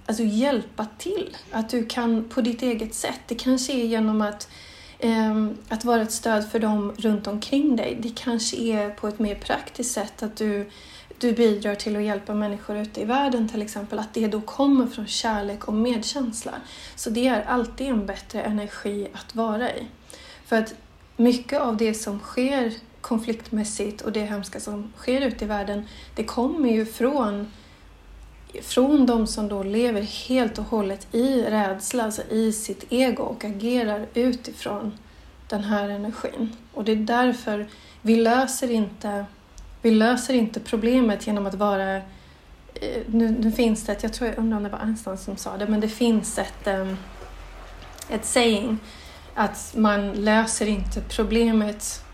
[0.07, 1.37] alltså hjälpa till.
[1.51, 3.21] Att du kan på ditt eget sätt.
[3.27, 4.49] Det kanske är genom att,
[5.05, 7.99] Ehm, att vara ett stöd för dem runt omkring dig.
[8.03, 10.71] Det kanske är på ett mer praktiskt sätt att du
[11.19, 14.87] du bidrar till att hjälpa människor ute i världen till exempel, att det då kommer
[14.87, 16.53] från kärlek och medkänsla.
[16.97, 19.87] Så det är alltid en bättre energi att vara i.
[20.47, 20.75] För att
[21.17, 26.25] mycket av det som sker konfliktmässigt och det hemska som sker ute i världen, det
[26.25, 27.51] kommer ju från
[28.63, 33.45] från de som då lever helt och hållet i rädsla, alltså i sitt ego och
[33.45, 34.93] agerar utifrån
[35.49, 36.57] den här energin.
[36.75, 37.67] Och det är därför
[38.03, 39.27] vi löser inte
[39.83, 41.97] vi löser inte problemet genom att vara...
[42.75, 45.37] Eh, nu, nu finns det ett, jag tror, jag undrar om det var Einstein som
[45.37, 46.97] sa det, men det finns ett, um,
[48.11, 48.79] ett saying
[49.35, 52.05] att man löser inte problemet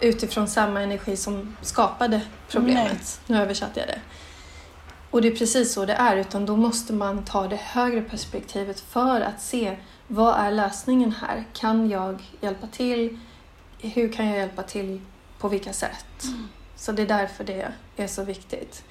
[0.00, 3.20] utifrån samma energi som skapade problemet.
[3.26, 3.38] Nej.
[3.38, 4.00] Nu översatte jag det.
[5.14, 8.80] Och det är precis så det är, utan då måste man ta det högre perspektivet
[8.80, 11.44] för att se vad är lösningen här?
[11.52, 13.18] Kan jag hjälpa till?
[13.78, 15.00] Hur kan jag hjälpa till?
[15.38, 16.24] På vilka sätt?
[16.24, 16.48] Mm.
[16.76, 18.84] Så det är därför det är så viktigt.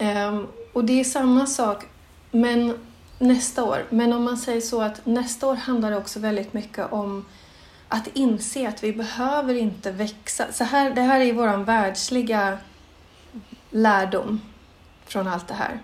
[0.00, 1.84] Um, och det är samma sak,
[2.30, 2.78] men
[3.18, 3.84] nästa år.
[3.90, 7.24] Men om man säger så att nästa år handlar det också väldigt mycket om
[7.88, 10.52] att inse att vi behöver inte växa.
[10.52, 12.58] Så här, det här är vår världsliga
[13.70, 14.40] lärdom
[15.08, 15.82] från allt det här.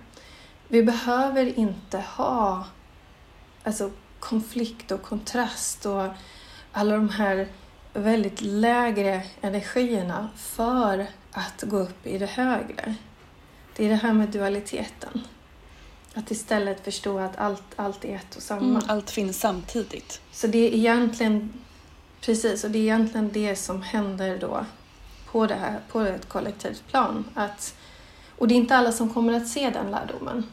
[0.68, 2.64] Vi behöver inte ha
[3.62, 6.09] alltså, konflikt och kontrast och
[6.72, 7.49] alla de här
[7.93, 12.95] väldigt lägre energierna för att gå upp i det högre.
[13.77, 15.22] Det är det här med dualiteten.
[16.14, 18.64] Att istället förstå att allt, allt är ett och samma.
[18.64, 20.20] Mm, allt finns samtidigt.
[20.33, 21.53] Så det är egentligen
[22.20, 24.66] precis, och det är egentligen det som händer då
[25.27, 27.25] på, det här, på ett kollektivt plan.
[27.35, 27.75] Att,
[28.39, 30.45] och det är inte alla som kommer att se den lärdomen.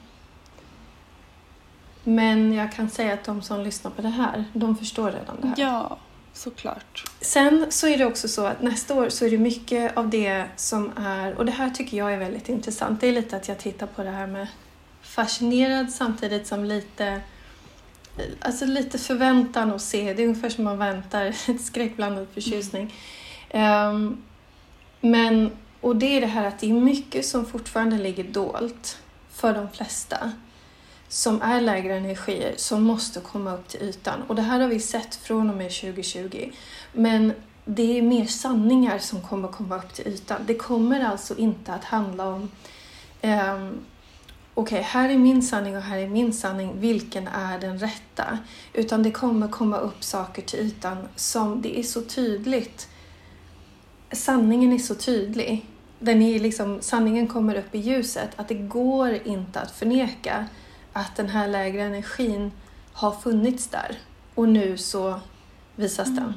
[2.04, 5.48] Men jag kan säga att de som lyssnar på det här, de förstår redan det
[5.48, 5.56] här.
[5.58, 5.98] Ja,
[6.34, 7.04] såklart.
[7.22, 10.46] Sen så är det också så att nästa år så är det mycket av det
[10.56, 13.58] som är, och det här tycker jag är väldigt intressant, det är lite att jag
[13.58, 14.48] tittar på det här med
[15.02, 17.22] fascinerad samtidigt som lite
[18.40, 22.94] Alltså lite förväntan att se, det är ungefär som man väntar ett skräckblandad förtjusning.
[23.54, 24.24] Um,
[25.02, 25.52] men,
[25.82, 28.98] och det är det här att det är mycket som fortfarande ligger dolt
[29.32, 30.32] för de flesta
[31.08, 34.22] som är lägre energier som måste komma upp till ytan.
[34.28, 36.52] Och det här har vi sett från och med 2020.
[36.94, 37.34] Men
[37.66, 40.42] det är mer sanningar som kommer komma upp till ytan.
[40.46, 43.80] Det kommer alltså inte att handla om um,
[44.54, 48.38] okej, okay, här är min sanning och här är min sanning, vilken är den rätta?
[48.74, 52.88] Utan det kommer komma upp saker till ytan som det är så tydligt.
[54.12, 55.66] Sanningen är så tydlig.
[56.04, 60.46] Den är liksom, sanningen kommer upp i ljuset, att det går inte att förneka
[60.94, 62.52] att den här lägre energin
[62.94, 63.98] har funnits där
[64.36, 65.20] och nu så
[65.76, 66.24] visas mm.
[66.24, 66.34] den.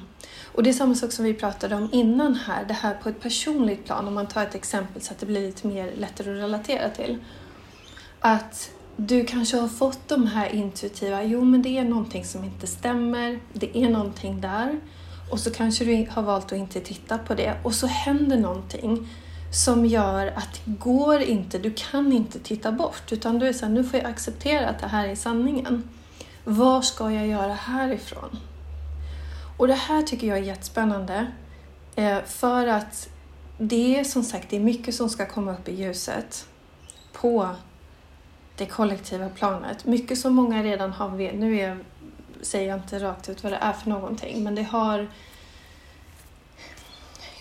[0.54, 3.20] Och det är samma sak som vi pratade om innan här, det här på ett
[3.20, 6.38] personligt plan, om man tar ett exempel så att det blir lite mer lättare att
[6.38, 7.18] relatera till.
[8.20, 12.66] Att du kanske har fått de här intuitiva, jo men det är någonting som inte
[12.66, 14.80] stämmer, det är någonting där.
[15.30, 19.08] Och så kanske du har valt att inte titta på det och så händer någonting
[19.54, 23.72] som gör att det går inte, du kan inte titta bort utan du är såhär,
[23.72, 25.88] nu får jag acceptera att det här är sanningen.
[26.44, 28.38] Vad ska jag göra härifrån?
[29.56, 31.26] Och det här tycker jag är jättespännande
[31.96, 33.08] eh, för att
[33.58, 36.48] det är som sagt det är mycket som ska komma upp i ljuset
[37.12, 37.48] på
[38.56, 39.84] det kollektiva planet.
[39.84, 41.34] Mycket som många redan har vet.
[41.34, 41.78] Nu är,
[42.40, 45.08] säger jag inte rakt ut vad det är för någonting men det har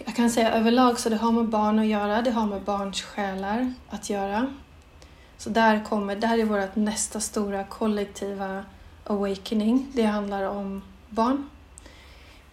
[0.06, 3.02] jag kan säga överlag så det har med barn att göra, det har med barns
[3.02, 4.54] själar att göra.
[5.38, 8.66] Så där kommer, där är vårt nästa stora kollektiva
[9.04, 9.92] awakening.
[9.94, 11.50] Det handlar om barn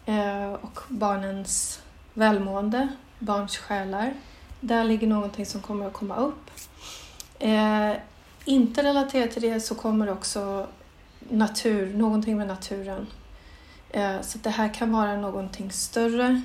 [0.06, 1.82] eh, och barnens
[2.14, 2.88] välmående,
[3.18, 4.14] barns själar.
[4.60, 6.50] Där ligger någonting som kommer att komma upp.
[7.38, 7.92] Eh,
[8.44, 10.66] inte relaterat till det så kommer också
[11.28, 13.06] natur, någonting med naturen.
[13.90, 16.42] Eh, så det här kan vara någonting större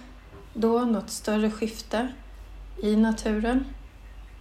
[0.58, 2.08] då något större skifte
[2.82, 3.66] i naturen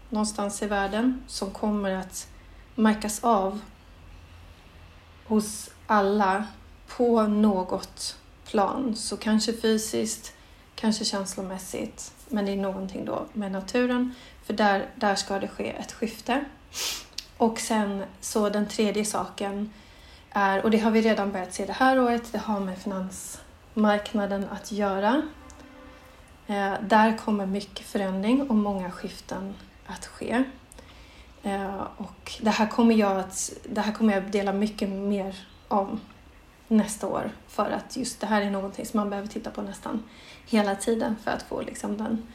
[0.08, 2.28] någonstans i världen som kommer att
[2.74, 3.60] märkas av
[5.26, 6.46] hos alla
[6.88, 8.96] på något plan.
[8.96, 10.32] Så kanske fysiskt,
[10.74, 14.14] kanske känslomässigt, men det är någonting då med naturen.
[14.44, 16.44] För där, där ska det ske ett skifte.
[17.36, 19.70] Och sen så den tredje saken
[20.30, 24.46] är, och det har vi redan börjat se det här året, det har med finansmarknaden
[24.50, 25.22] att göra.
[26.46, 29.54] Eh, där kommer mycket förändring och många skiften
[29.86, 30.44] att ske.
[31.42, 36.00] Eh, och det här kommer jag att det här kommer jag dela mycket mer om
[36.68, 40.02] nästa år för att just det här är någonting som man behöver titta på nästan
[40.46, 42.26] hela tiden för att få liksom den,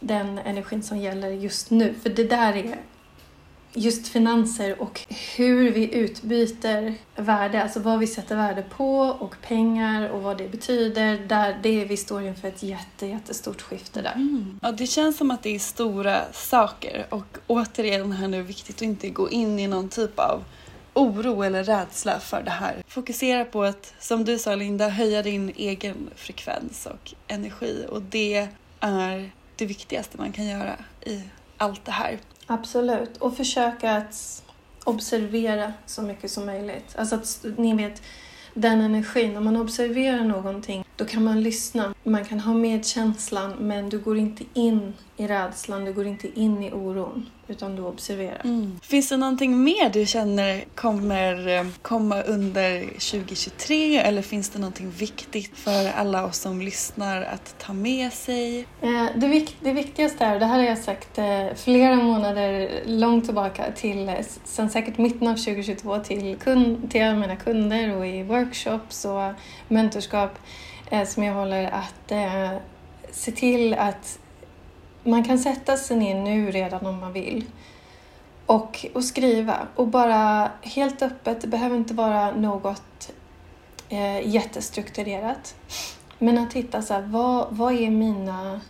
[0.00, 1.94] den energin som gäller just nu.
[1.94, 2.78] För det där är
[3.76, 5.00] just finanser och
[5.36, 10.48] hur vi utbyter värde, alltså vad vi sätter värde på och pengar och vad det
[10.48, 11.18] betyder.
[11.18, 14.12] Där det vi står inför ett jätte, jättestort skifte där.
[14.12, 14.60] Mm.
[14.62, 18.82] Ja, det känns som att det är stora saker och återigen här nu viktigt att
[18.82, 20.44] inte gå in i någon typ av
[20.94, 22.82] oro eller rädsla för det här.
[22.88, 28.48] Fokusera på att, som du sa Linda, höja din egen frekvens och energi och det
[28.80, 31.22] är det viktigaste man kan göra i
[31.56, 32.18] allt det här.
[32.46, 34.42] Absolut, och försöka att
[34.84, 36.94] observera så mycket som möjligt.
[36.98, 38.02] Alltså att ni vet,
[38.54, 41.94] den energin, när man observerar någonting, då kan man lyssna.
[42.02, 46.62] Man kan ha medkänslan, men du går inte in i rädslan, du går inte in
[46.62, 48.40] i oron, utan du observerar.
[48.44, 48.80] Mm.
[48.82, 54.90] Finns det någonting mer du känner kommer eh, komma under 2023 eller finns det någonting
[54.90, 58.66] viktigt för alla oss som lyssnar att ta med sig?
[58.82, 62.82] Eh, det, vik det viktigaste är, och det här har jag sagt eh, flera månader
[62.86, 64.12] långt tillbaka till,
[64.44, 69.32] sen säkert mitten av 2022 till, kund, till mina kunder och i workshops och
[69.68, 70.38] mentorskap
[71.06, 72.12] som jag håller, att
[73.10, 74.18] se till att
[75.06, 77.44] man kan sätta sig ner nu redan om man vill
[78.46, 79.66] och, och skriva.
[79.74, 83.12] Och bara helt öppet, det behöver inte vara något
[83.88, 85.54] eh, jättestrukturerat.
[86.18, 88.60] Men att hitta så här, vad, vad är mina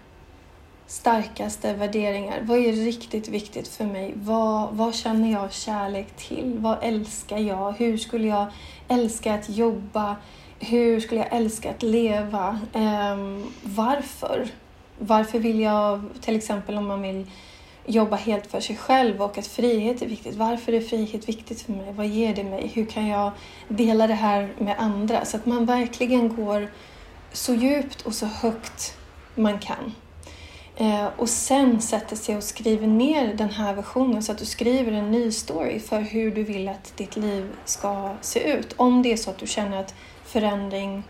[0.87, 2.41] starkaste värderingar?
[2.43, 4.13] Vad är riktigt viktigt för mig?
[4.17, 6.57] Vad, vad känner jag kärlek till?
[6.59, 7.73] Vad älskar jag?
[7.73, 8.47] Hur skulle jag
[8.89, 10.17] älska att jobba?
[10.59, 12.61] Hur skulle jag älska att leva?
[12.73, 13.17] Eh,
[13.63, 14.49] varför?
[14.99, 17.27] Varför vill jag, till exempel om man vill
[17.87, 20.35] jobba helt för sig själv och att frihet är viktigt.
[20.35, 21.93] Varför är frihet viktigt för mig?
[21.93, 22.71] Vad ger det mig?
[22.75, 23.33] Hur kan jag
[23.69, 25.25] dela det här med andra?
[25.25, 26.69] Så att man verkligen går
[27.33, 28.97] så djupt och så högt
[29.35, 29.93] man kan.
[30.77, 34.93] Eh, och sen sätter sig och skriver ner den här versionen så att du skriver
[34.93, 38.75] en ny story för hur du vill att ditt liv ska se ut.
[38.77, 39.95] Om det är så att du känner att
[40.25, 41.03] förändring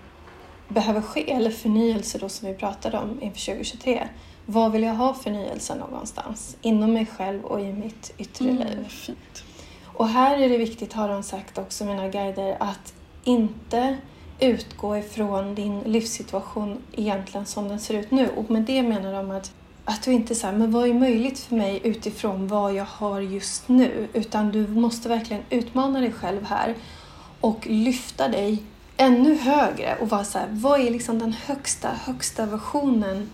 [0.69, 4.09] behöver ske, eller förnyelse då som vi pratade om inför 2023.
[4.47, 6.57] Vad vill jag ha förnyelse någonstans?
[6.63, 8.89] Inom mig själv och i mitt yttre Mm, liv.
[8.89, 9.45] fint.
[9.85, 12.95] Och här är det viktigt, har de sagt också, mina guider, att
[13.25, 13.97] inte
[14.41, 18.29] utgå ifrån din livssituation egentligen som den ser ut nu.
[18.37, 19.53] Och med det menar de att,
[19.85, 23.69] att du inte säger men vad är möjligt för mig utifrån vad jag har just
[23.69, 24.09] nu?
[24.13, 26.75] Utan du måste verkligen utmana dig själv här
[27.41, 28.63] och lyfta dig
[28.97, 33.31] ännu högre och vara så här, vad är liksom den högsta, högsta versionen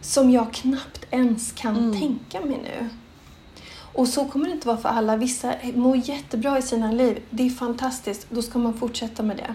[0.00, 2.88] som jag knappt ens kan tänka mig nu?
[3.92, 5.16] Och så kommer det inte vara för alla.
[5.16, 7.22] Vissa mår jättebra i sina liv.
[7.30, 8.26] Det är fantastiskt.
[8.30, 9.54] Då ska man fortsätta med det.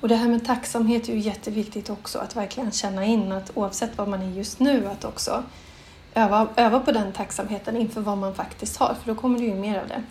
[0.00, 2.18] Och det här med tacksamhet är ju jätteviktigt också.
[2.18, 5.42] Att verkligen känna in att oavsett vad man är just nu, att också
[6.14, 8.96] öva, öva på den tacksamheten inför vad man faktiskt har.
[9.02, 10.02] För då kommer det ju mer av det.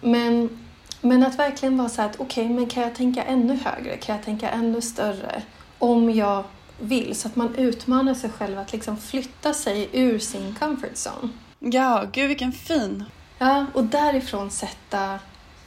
[0.00, 0.58] Men,
[1.00, 3.96] men att verkligen vara så att okej, men kan jag tänka ännu högre?
[3.96, 5.42] Kan jag tänka ännu större?
[5.78, 6.44] Om jag
[6.80, 7.16] vill.
[7.16, 11.32] Så att man utmanar sig själv att liksom flytta sig ur sin comfort zone.
[11.58, 13.04] Ja, gud vilken fin.
[13.38, 15.18] Ja, och därifrån sätta,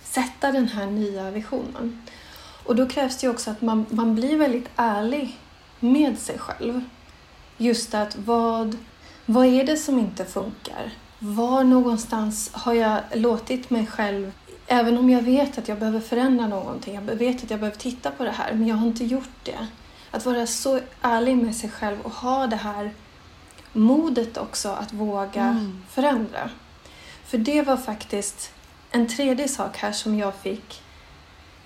[0.04, 2.02] sätta den här nya visionen.
[2.66, 5.38] Och då krävs det ju också att man, man blir väldigt ärlig
[5.80, 6.82] med sig själv.
[7.58, 8.78] Just att vad,
[9.26, 10.92] vad är det som inte funkar?
[11.20, 14.32] Var någonstans har jag låtit mig själv,
[14.72, 18.12] även om jag vet att jag behöver förändra någonting, jag vet att jag behöver titta
[18.12, 19.68] på det här, men jag har inte gjort det.
[20.12, 22.92] Att vara så ärlig med sig själv och ha det här
[23.74, 25.84] modet också att våga Mm.
[25.90, 26.50] förändra.
[27.26, 28.52] För det var faktiskt
[28.92, 30.82] en tredje sak här som jag fick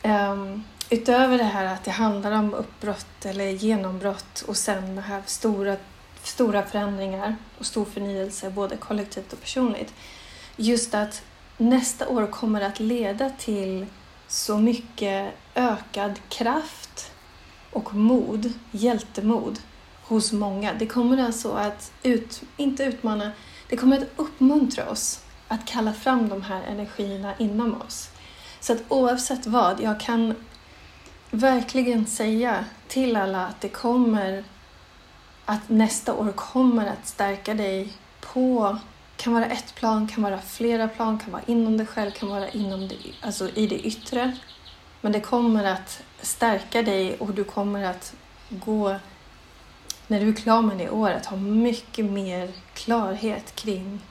[0.02, 5.22] ehm, utöver det här att det handlar om uppbrott eller genombrott och sen det här
[5.26, 5.76] stora,
[6.24, 9.94] stora förändringar och stor förnyelse både kollektivt och personligt.
[10.56, 11.24] Just att
[11.58, 13.86] nästa år kommer att leda till
[14.28, 17.12] så mycket ökad kraft
[17.72, 19.60] och mod, hjältemod
[20.04, 20.74] hos många.
[20.74, 23.32] Det kommer alltså att, ut, inte utmana,
[23.70, 28.10] det kommer att uppmuntra oss att kalla fram de här energierna inom oss.
[28.60, 30.36] Så att oavsett vad, jag kan
[31.32, 34.44] verkligen säga till alla att det kommer
[35.46, 38.78] att nästa år kommer att stärka dig på
[39.18, 42.50] kan vara ett plan, kan vara flera plan, kan vara inom dig själv, kan vara
[42.50, 44.38] inom det, alltså i det yttre.
[45.02, 48.14] Men det kommer att stärka dig och du kommer att
[48.50, 48.96] gå,
[50.08, 54.02] när du är klar med det året, ha mycket mer klarhet kring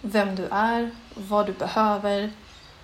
[0.00, 2.32] vem du är, vad du behöver,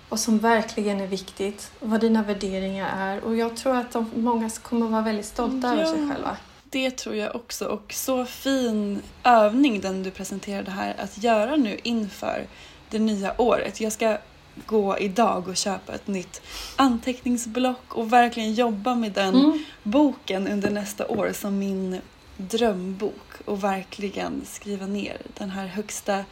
[0.09, 3.23] vad som verkligen är viktigt, vad dina värderingar är.
[3.23, 6.13] Och jag tror att de, många kommer vara väldigt stolta över sig Ja.
[6.13, 6.37] själva.
[6.73, 7.65] Det tror jag också.
[7.65, 12.47] Och så fin övning den du presenterade här att göra nu inför
[12.89, 13.81] det nya året.
[13.81, 14.17] Jag ska
[14.65, 16.41] gå idag och köpa ett nytt
[16.75, 19.63] anteckningsblock och verkligen jobba med den Mm.
[19.83, 22.01] boken under nästa år som min
[22.37, 26.25] drömbok och verkligen skriva ner den här högsta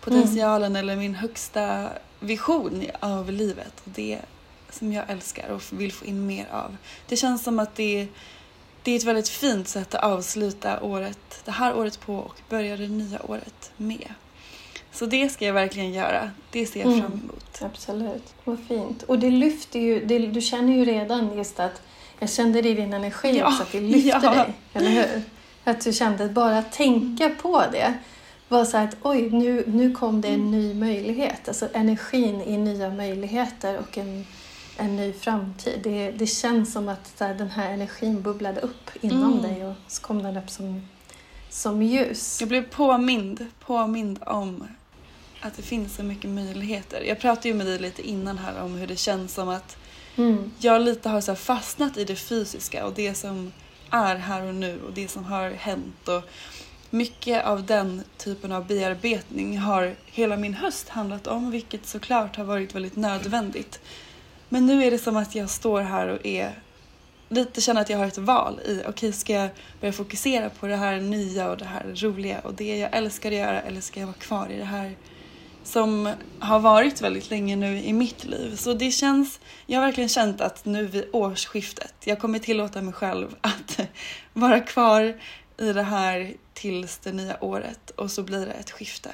[0.00, 1.88] potentialen eller min högsta
[2.20, 3.82] vision av livet.
[3.84, 4.18] Och det
[4.70, 6.76] som jag älskar och vill få in mer av.
[7.08, 8.08] Det känns som att det,
[8.82, 12.76] det är ett väldigt fint sätt att avsluta året, det här året på och börja
[12.76, 14.14] det nya året med.
[14.92, 16.30] Så det ska jag verkligen göra.
[16.50, 17.00] Det ser jag Mm.
[17.00, 17.62] fram emot.
[17.62, 19.02] Absolut, vad fint.
[19.02, 21.82] Och det lyfter ju, det, du känner ju redan just att,
[22.18, 24.30] jag kände det i din energi Ja, också, att det lyfter ja.
[24.34, 25.22] dig, eller hur?
[25.64, 27.94] Att du kände att bara tänka på det
[28.48, 31.48] var så att oj, nu, nu kom det en ny möjlighet.
[31.48, 34.26] Alltså energin i nya möjligheter och en,
[34.76, 35.80] en ny framtid.
[35.82, 39.42] Det, det känns som att här, den här energin bubblade upp inom Mm.
[39.42, 40.88] dig och så kom den upp som,
[41.50, 42.40] som ljus.
[42.40, 44.66] Jag blev påmind, påmind om
[45.40, 47.02] att det finns så mycket möjligheter.
[47.06, 49.76] Jag pratade ju med dig lite innan här om hur det känns som att
[50.16, 50.50] Mm.
[50.58, 53.52] jag lite har så fastnat i det fysiska och det som
[53.90, 56.08] är här och nu och det som har hänt.
[56.08, 56.22] Och
[56.90, 62.44] mycket av den typen av bearbetning har hela min höst handlat om, vilket såklart har
[62.44, 63.80] varit väldigt nödvändigt.
[64.52, 66.58] Men nu är det som att jag står här och är
[67.28, 69.50] lite känner att jag har ett val i, okej okay, ska jag
[69.80, 73.36] börja fokusera på det här nya och det här roliga och det jag älskar att
[73.36, 74.96] göra eller ska jag vara kvar i det här
[75.64, 78.56] som har varit väldigt länge nu i mitt liv.
[78.56, 82.94] Så det känns, jag har verkligen känt att nu vid årsskiftet, jag kommer tillåta mig
[82.94, 83.80] själv att
[84.32, 85.20] vara kvar
[85.58, 89.10] i det här tills det nya året och så blir det ett skifte.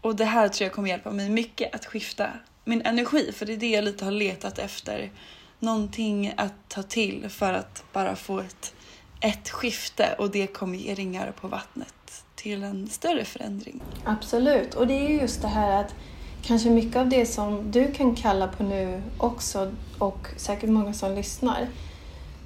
[0.00, 2.28] Och det här tror jag kommer hjälpa mig mycket att skifta
[2.64, 5.10] min energi, för det är det jag lite har letat efter.
[5.58, 8.74] Någonting att ta till för att bara få ett,
[9.20, 13.82] ett skifte och det kommer ge ringar på vattnet till en större förändring.
[14.04, 15.94] Absolut, och det är just det här att
[16.42, 21.14] kanske mycket av det som du kan kalla på nu också och säkert många som
[21.14, 21.68] lyssnar.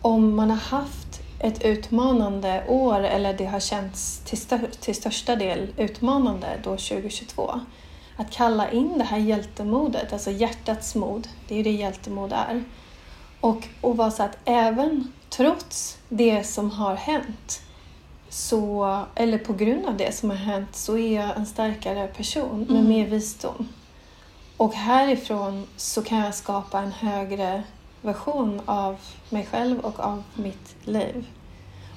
[0.03, 5.37] Om man har haft ett utmanande år eller det har känts till, stör, till största
[5.37, 7.61] del utmanande då 2022.
[8.21, 12.65] Att kalla in det här hjältemodet, alltså hjärtats mod, det är ju det hjältemod är.
[13.41, 17.63] Och, och vara så att även trots det som har hänt
[18.29, 22.59] så, eller på grund av det som har hänt så är jag en starkare person
[22.59, 22.89] med mm.
[22.89, 23.69] mer visdom.
[24.57, 27.63] Och härifrån så kan jag skapa en högre
[28.03, 28.97] version av
[29.29, 31.27] mig själv och av mitt liv.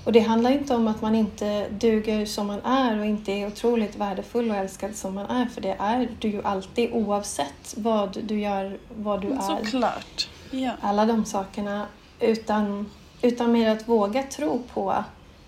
[0.03, 3.47] Och det handlar inte om att man inte duger som man är och inte är
[3.47, 8.17] otroligt värdefull och älskad som man är, för det är du ju alltid oavsett vad
[8.23, 9.41] du gör, vad du är.
[9.41, 10.29] Såklart.
[10.51, 10.71] Ja.
[10.81, 11.85] Alla de sakerna.
[12.19, 12.89] Utan,
[13.21, 15.03] utan mer att våga tro på,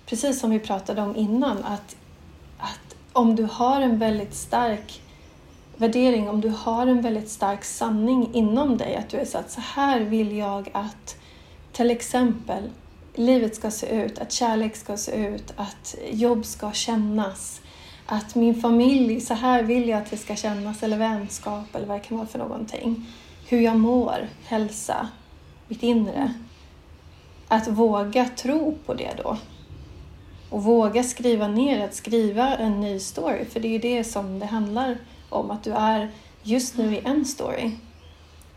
[0.06, 1.96] precis som vi pratade om innan, att,
[2.58, 5.02] att om du har en väldigt stark
[5.76, 9.52] värdering, om du har en väldigt stark sanning inom dig, att du är så att
[9.52, 11.16] så här vill jag att
[11.72, 12.70] till exempel
[13.16, 17.62] livet ska se ut, att kärlek ska se ut, att jobb ska kännas,
[18.06, 21.98] att min familj, så här vill jag att det ska kännas, eller vänskap eller vad
[21.98, 23.06] det kan vara för någonting.
[23.48, 25.10] Hur jag mår, hälsa,
[25.68, 26.34] mitt inre.
[27.48, 29.38] Att våga tro på det då.
[30.50, 34.40] Och våga skriva ner, att skriva en ny story, för det är ju det som
[34.40, 34.98] det handlar
[35.30, 36.12] om, att du är
[36.44, 37.72] just nu i en story.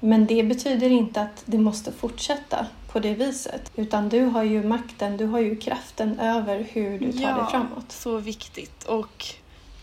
[0.00, 2.66] Men det betyder inte att det måste fortsätta
[2.97, 3.72] på det viset.
[3.74, 7.47] Utan du har ju makten, du har ju kraften över hur du tar ja, dig
[7.51, 7.92] framåt.
[7.92, 8.84] så viktigt.
[8.84, 9.24] Och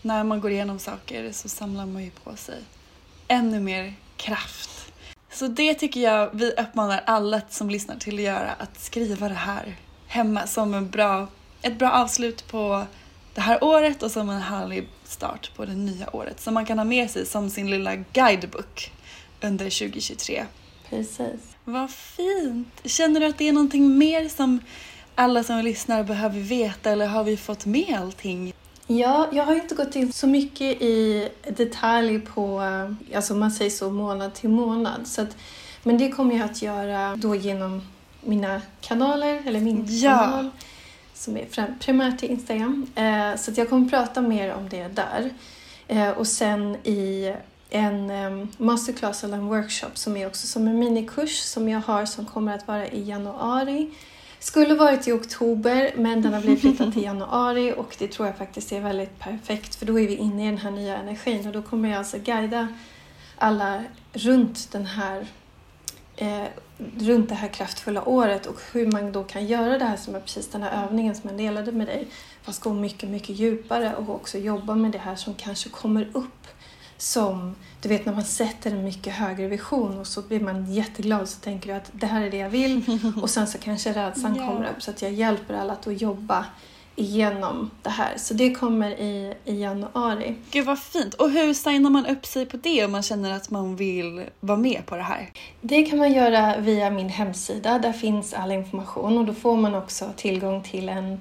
[0.02, 2.58] när man går igenom saker så samlar man ju på sig
[3.28, 4.92] ännu mer kraft.
[5.30, 9.34] Så det tycker jag vi uppmanar alla som lyssnar till att göra, att skriva det
[9.34, 11.28] här hemma som en bra,
[11.62, 12.86] ett bra avslut på
[13.34, 16.78] det här året och som en härlig start på det nya året som man kan
[16.78, 18.92] ha med sig som sin lilla guidebook
[19.40, 20.44] under 2023.
[20.88, 21.53] Precis.
[21.64, 22.80] Vad fint!
[22.84, 24.60] Känner du att det är någonting mer som
[25.14, 28.52] alla som lyssnar behöver veta eller har vi fått med allting?
[28.86, 32.62] Ja, jag har inte gått in så mycket i detalj på,
[33.14, 35.06] alltså man säger så månad till månad.
[35.06, 35.36] Så att,
[35.82, 37.82] men det kommer jag att göra då genom
[38.20, 40.18] mina kanaler, eller min ja.
[40.18, 40.50] kanal
[41.14, 42.86] som är primärt till Instagram.
[42.94, 45.30] Eh, så jag kommer prata mer om det där.
[45.88, 47.34] Eh, och sen i
[47.74, 52.26] en masterclass eller en workshop som är också som en minikurs som jag har som
[52.26, 53.90] kommer att vara i januari.
[54.38, 58.36] Skulle varit i oktober men den har blivit flyttad till januari och det tror jag
[58.36, 61.52] faktiskt är väldigt perfekt för då är vi inne i den här nya energin och
[61.52, 62.68] då kommer jag alltså guida
[63.38, 65.26] alla runt den här
[66.16, 66.44] eh,
[66.98, 70.20] runt det här kraftfulla året och hur man då kan göra det här som är
[70.20, 72.06] precis den här övningen som jag delade med dig
[72.42, 76.43] fast gå mycket, mycket djupare och också jobba med det här som kanske kommer upp
[76.96, 81.28] som, du vet när man sätter en mycket högre vision och så blir man jätteglad
[81.28, 84.36] så tänker du att det här är det jag vill och sen så kanske rädslan
[84.36, 84.48] yeah.
[84.48, 86.46] kommer upp så att jag hjälper alla att jobba
[86.96, 88.14] igenom det här.
[88.16, 90.34] Så det kommer i, i januari.
[90.50, 91.14] Gud vad fint!
[91.14, 94.58] Och hur signar man upp sig på det om man känner att man vill vara
[94.58, 95.30] med på det här?
[95.60, 97.78] Det kan man göra via min hemsida.
[97.78, 101.20] Där finns all information och då får man också tillgång till en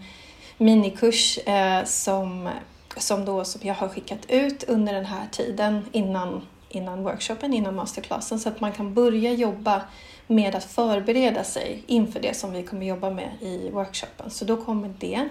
[0.58, 2.50] minikurs eh, som
[2.98, 7.76] som, då, som jag har skickat ut under den här tiden innan, innan workshopen, innan
[7.76, 9.82] masterclassen, så att man kan börja jobba
[10.28, 14.30] med att förbereda sig inför det som vi kommer jobba med i workshopen.
[14.30, 15.30] Så då kommer det.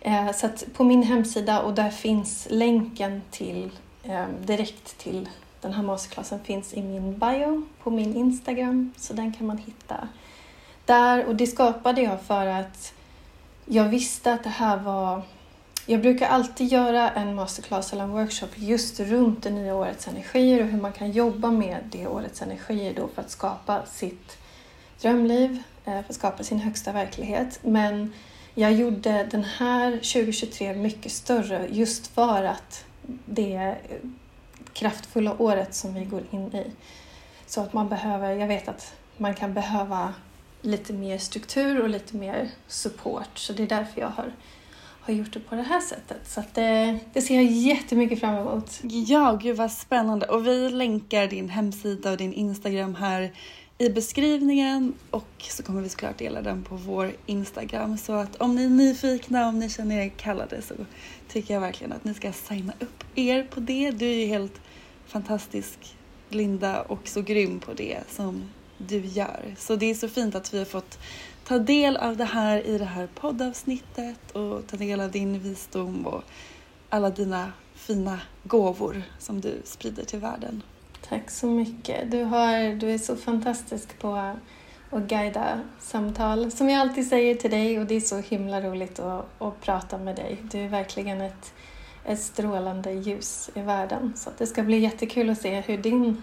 [0.00, 3.70] Eh, så att på min hemsida, och där finns länken till
[4.02, 5.28] eh, direkt till
[5.60, 10.08] den här masterclassen finns i min bio på min Instagram, så den kan man hitta
[10.84, 11.24] där.
[11.24, 12.92] Och det skapade jag för att
[13.64, 15.22] jag visste att det här var
[15.90, 20.62] jag brukar alltid göra en masterclass eller en workshop just runt det nya årets energier
[20.62, 24.38] och hur man kan jobba med det årets energier då för att skapa sitt
[25.00, 27.60] drömliv, eh, för att skapa sin högsta verklighet.
[27.62, 28.12] Men
[28.54, 32.84] jag gjorde den här 2023 mycket större just för att
[33.26, 33.78] det är
[34.72, 36.70] kraftfulla året som vi går in i.
[37.46, 40.14] Så att man behöver, jag vet att man kan behöva
[40.62, 43.38] lite mer struktur och lite mer support.
[43.38, 44.32] Så det är därför jag har,
[45.08, 46.28] har gjort det på det här sättet.
[46.28, 48.80] Så att det, det ser jag jättemycket fram emot.
[48.82, 50.26] Ja, gud vad spännande.
[50.26, 53.32] Och vi länkar din hemsida och din Instagram här
[53.78, 57.98] i beskrivningen och så kommer vi såklart dela den på vår Instagram.
[57.98, 60.74] Så att om ni är nyfikna, om ni känner er kallade så
[61.28, 63.90] tycker jag verkligen att ni ska signa upp er på det.
[63.90, 64.60] Du är ju helt
[65.06, 65.96] fantastisk
[66.28, 68.42] Linda och så grym på det som
[68.78, 69.54] du gör.
[69.58, 70.98] Så det är så fint att vi har fått
[71.48, 76.06] ta del av det här i det här poddavsnittet och ta del av din visdom
[76.06, 76.22] och
[76.88, 80.62] alla dina fina gåvor som du sprider till världen.
[81.08, 82.10] Tack så mycket.
[82.10, 84.34] Du, har, du är så fantastisk på
[84.90, 86.50] att guida samtal.
[86.50, 89.98] Som jag alltid säger till dig och det är så himla roligt att, att prata
[89.98, 90.36] med dig.
[90.42, 91.52] Du är verkligen ett,
[92.04, 94.12] ett strålande ljus i världen.
[94.16, 96.22] Så det ska bli jättekul att se hur din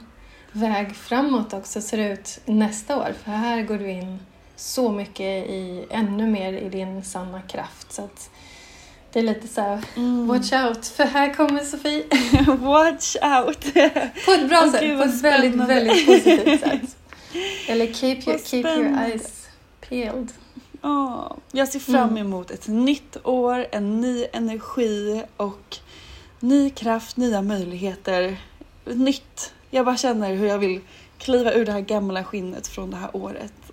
[0.51, 3.13] väg framåt också ser ut nästa år.
[3.23, 4.19] För här går du in
[4.55, 7.93] så mycket i, ännu mer i din sanna kraft.
[7.93, 8.29] Så att
[9.13, 10.27] det är lite så här, mm.
[10.27, 12.03] watch out, för här kommer Sofie.
[12.59, 13.73] watch out!
[14.25, 16.95] på ett bra sätt, på ett väldigt, väldigt positivt sätt.
[17.67, 19.47] Eller keep your, keep your eyes
[19.89, 20.31] peeled.
[20.81, 22.17] Oh, jag ser fram mm.
[22.17, 25.77] emot ett nytt år, en ny energi och
[26.39, 28.37] ny kraft, nya möjligheter.
[28.85, 29.53] Nytt.
[29.69, 30.81] Jag bara känner hur jag vill
[31.17, 33.64] kliva ur det här gamla skinnet från det här året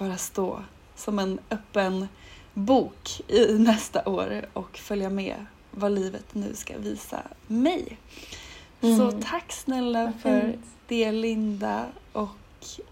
[0.00, 0.62] bara stå
[0.96, 2.08] som en öppen
[2.54, 7.98] bok i nästa år och följa med vad livet nu ska visa mig.
[8.80, 8.98] Mm.
[8.98, 10.54] Så tack snälla för
[10.88, 12.36] det Linda och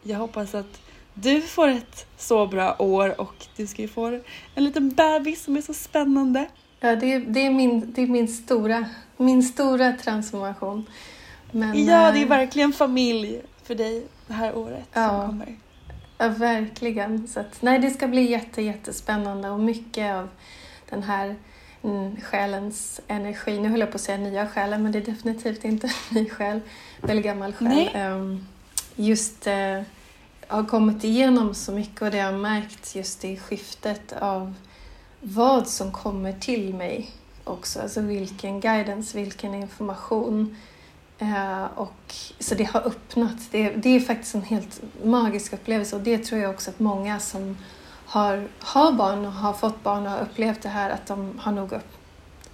[0.03, 0.81] jag hoppas att
[1.15, 4.21] du får ett så bra år och du ska ju få
[4.55, 6.47] en liten bebis som är så spännande.
[6.81, 8.85] Ja, det är, det är, min, det är min, stora,
[9.17, 10.87] min stora transformation.
[11.53, 15.09] Men, ja, det är eh, verkligen familj för dig det här året ja.
[15.09, 15.57] som kommer.
[16.19, 17.29] Ja, verkligen.
[17.29, 20.29] Så att, nej, det ska bli jätte, jättespännande och mycket av
[20.91, 21.37] den här
[21.83, 23.61] mm, själens energi.
[23.61, 26.31] Nu höll jag på att säga nya själen, men det är definitivt inte en ny
[26.31, 26.61] själ.
[27.01, 28.13] Väldigt gammal själ.
[28.13, 28.47] Um,
[28.97, 29.83] just uh,
[30.47, 34.55] har kommit igenom så mycket och det har märkt just i skiftet av
[35.21, 37.11] vad som kommer till mig
[37.45, 37.81] också.
[37.81, 40.57] Alltså vilken guidance, vilken information
[41.19, 43.37] Eh, och, så det har öppnat.
[43.51, 47.21] Det, det, är faktiskt en helt magisk upplevelse och det tror jag också att många
[47.21, 47.57] som
[48.07, 51.53] har, har barn och har fått barn och har upplevt det här att de har
[51.53, 51.93] nog upp,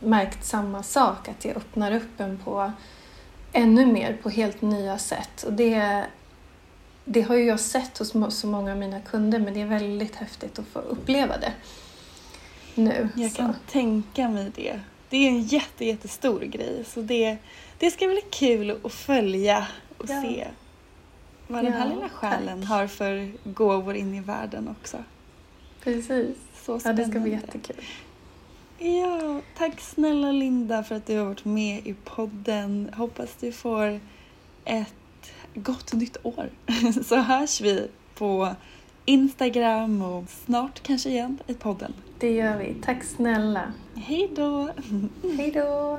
[0.01, 2.73] märkt samma sak, att det öppnar upp en på
[3.53, 5.43] ännu mer på helt nya sätt.
[5.43, 6.05] Och det,
[7.05, 10.17] det har ju jag sett hos så många av mina kunder men det är väldigt
[10.17, 11.53] häftigt att få uppleva det
[12.75, 13.09] nu.
[13.15, 13.37] Jag så.
[13.37, 14.81] kan tänka mig det.
[15.09, 17.39] Det är en jätte, jättestor grej så det
[17.85, 19.67] det ska bli kul att följa
[19.99, 20.23] och ja.
[20.23, 20.49] se
[21.47, 22.69] vad ja, den här lilla själen tack.
[22.69, 24.97] har för gåvor in i världen också.
[25.81, 26.37] Precis.
[26.55, 27.03] Så spännande.
[27.03, 27.85] Ja, det ska bli jättekul.
[28.79, 32.91] Ja, tack snälla Linda för att du har varit med i podden.
[32.97, 34.01] Hoppas du får
[34.65, 34.95] ett
[35.55, 36.51] gott nytt år.
[37.05, 38.55] Så hörs vi på
[39.05, 41.95] Instagram och snart kanske igen i podden.
[42.19, 42.75] Det gör vi.
[42.83, 43.73] Tack snälla.
[43.95, 44.71] Hej då!
[45.37, 45.99] Hej då!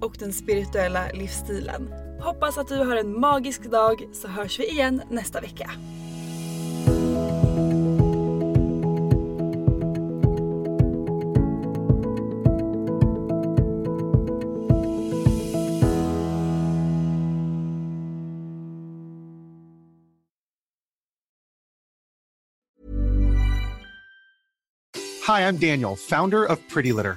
[0.00, 1.94] och den spirituella livsstilen.
[2.20, 5.70] Hoppas att du har en magisk dag så hörs vi igen nästa vecka.
[25.26, 27.16] Hi, I'm Daniel, founder of Pretty Litter.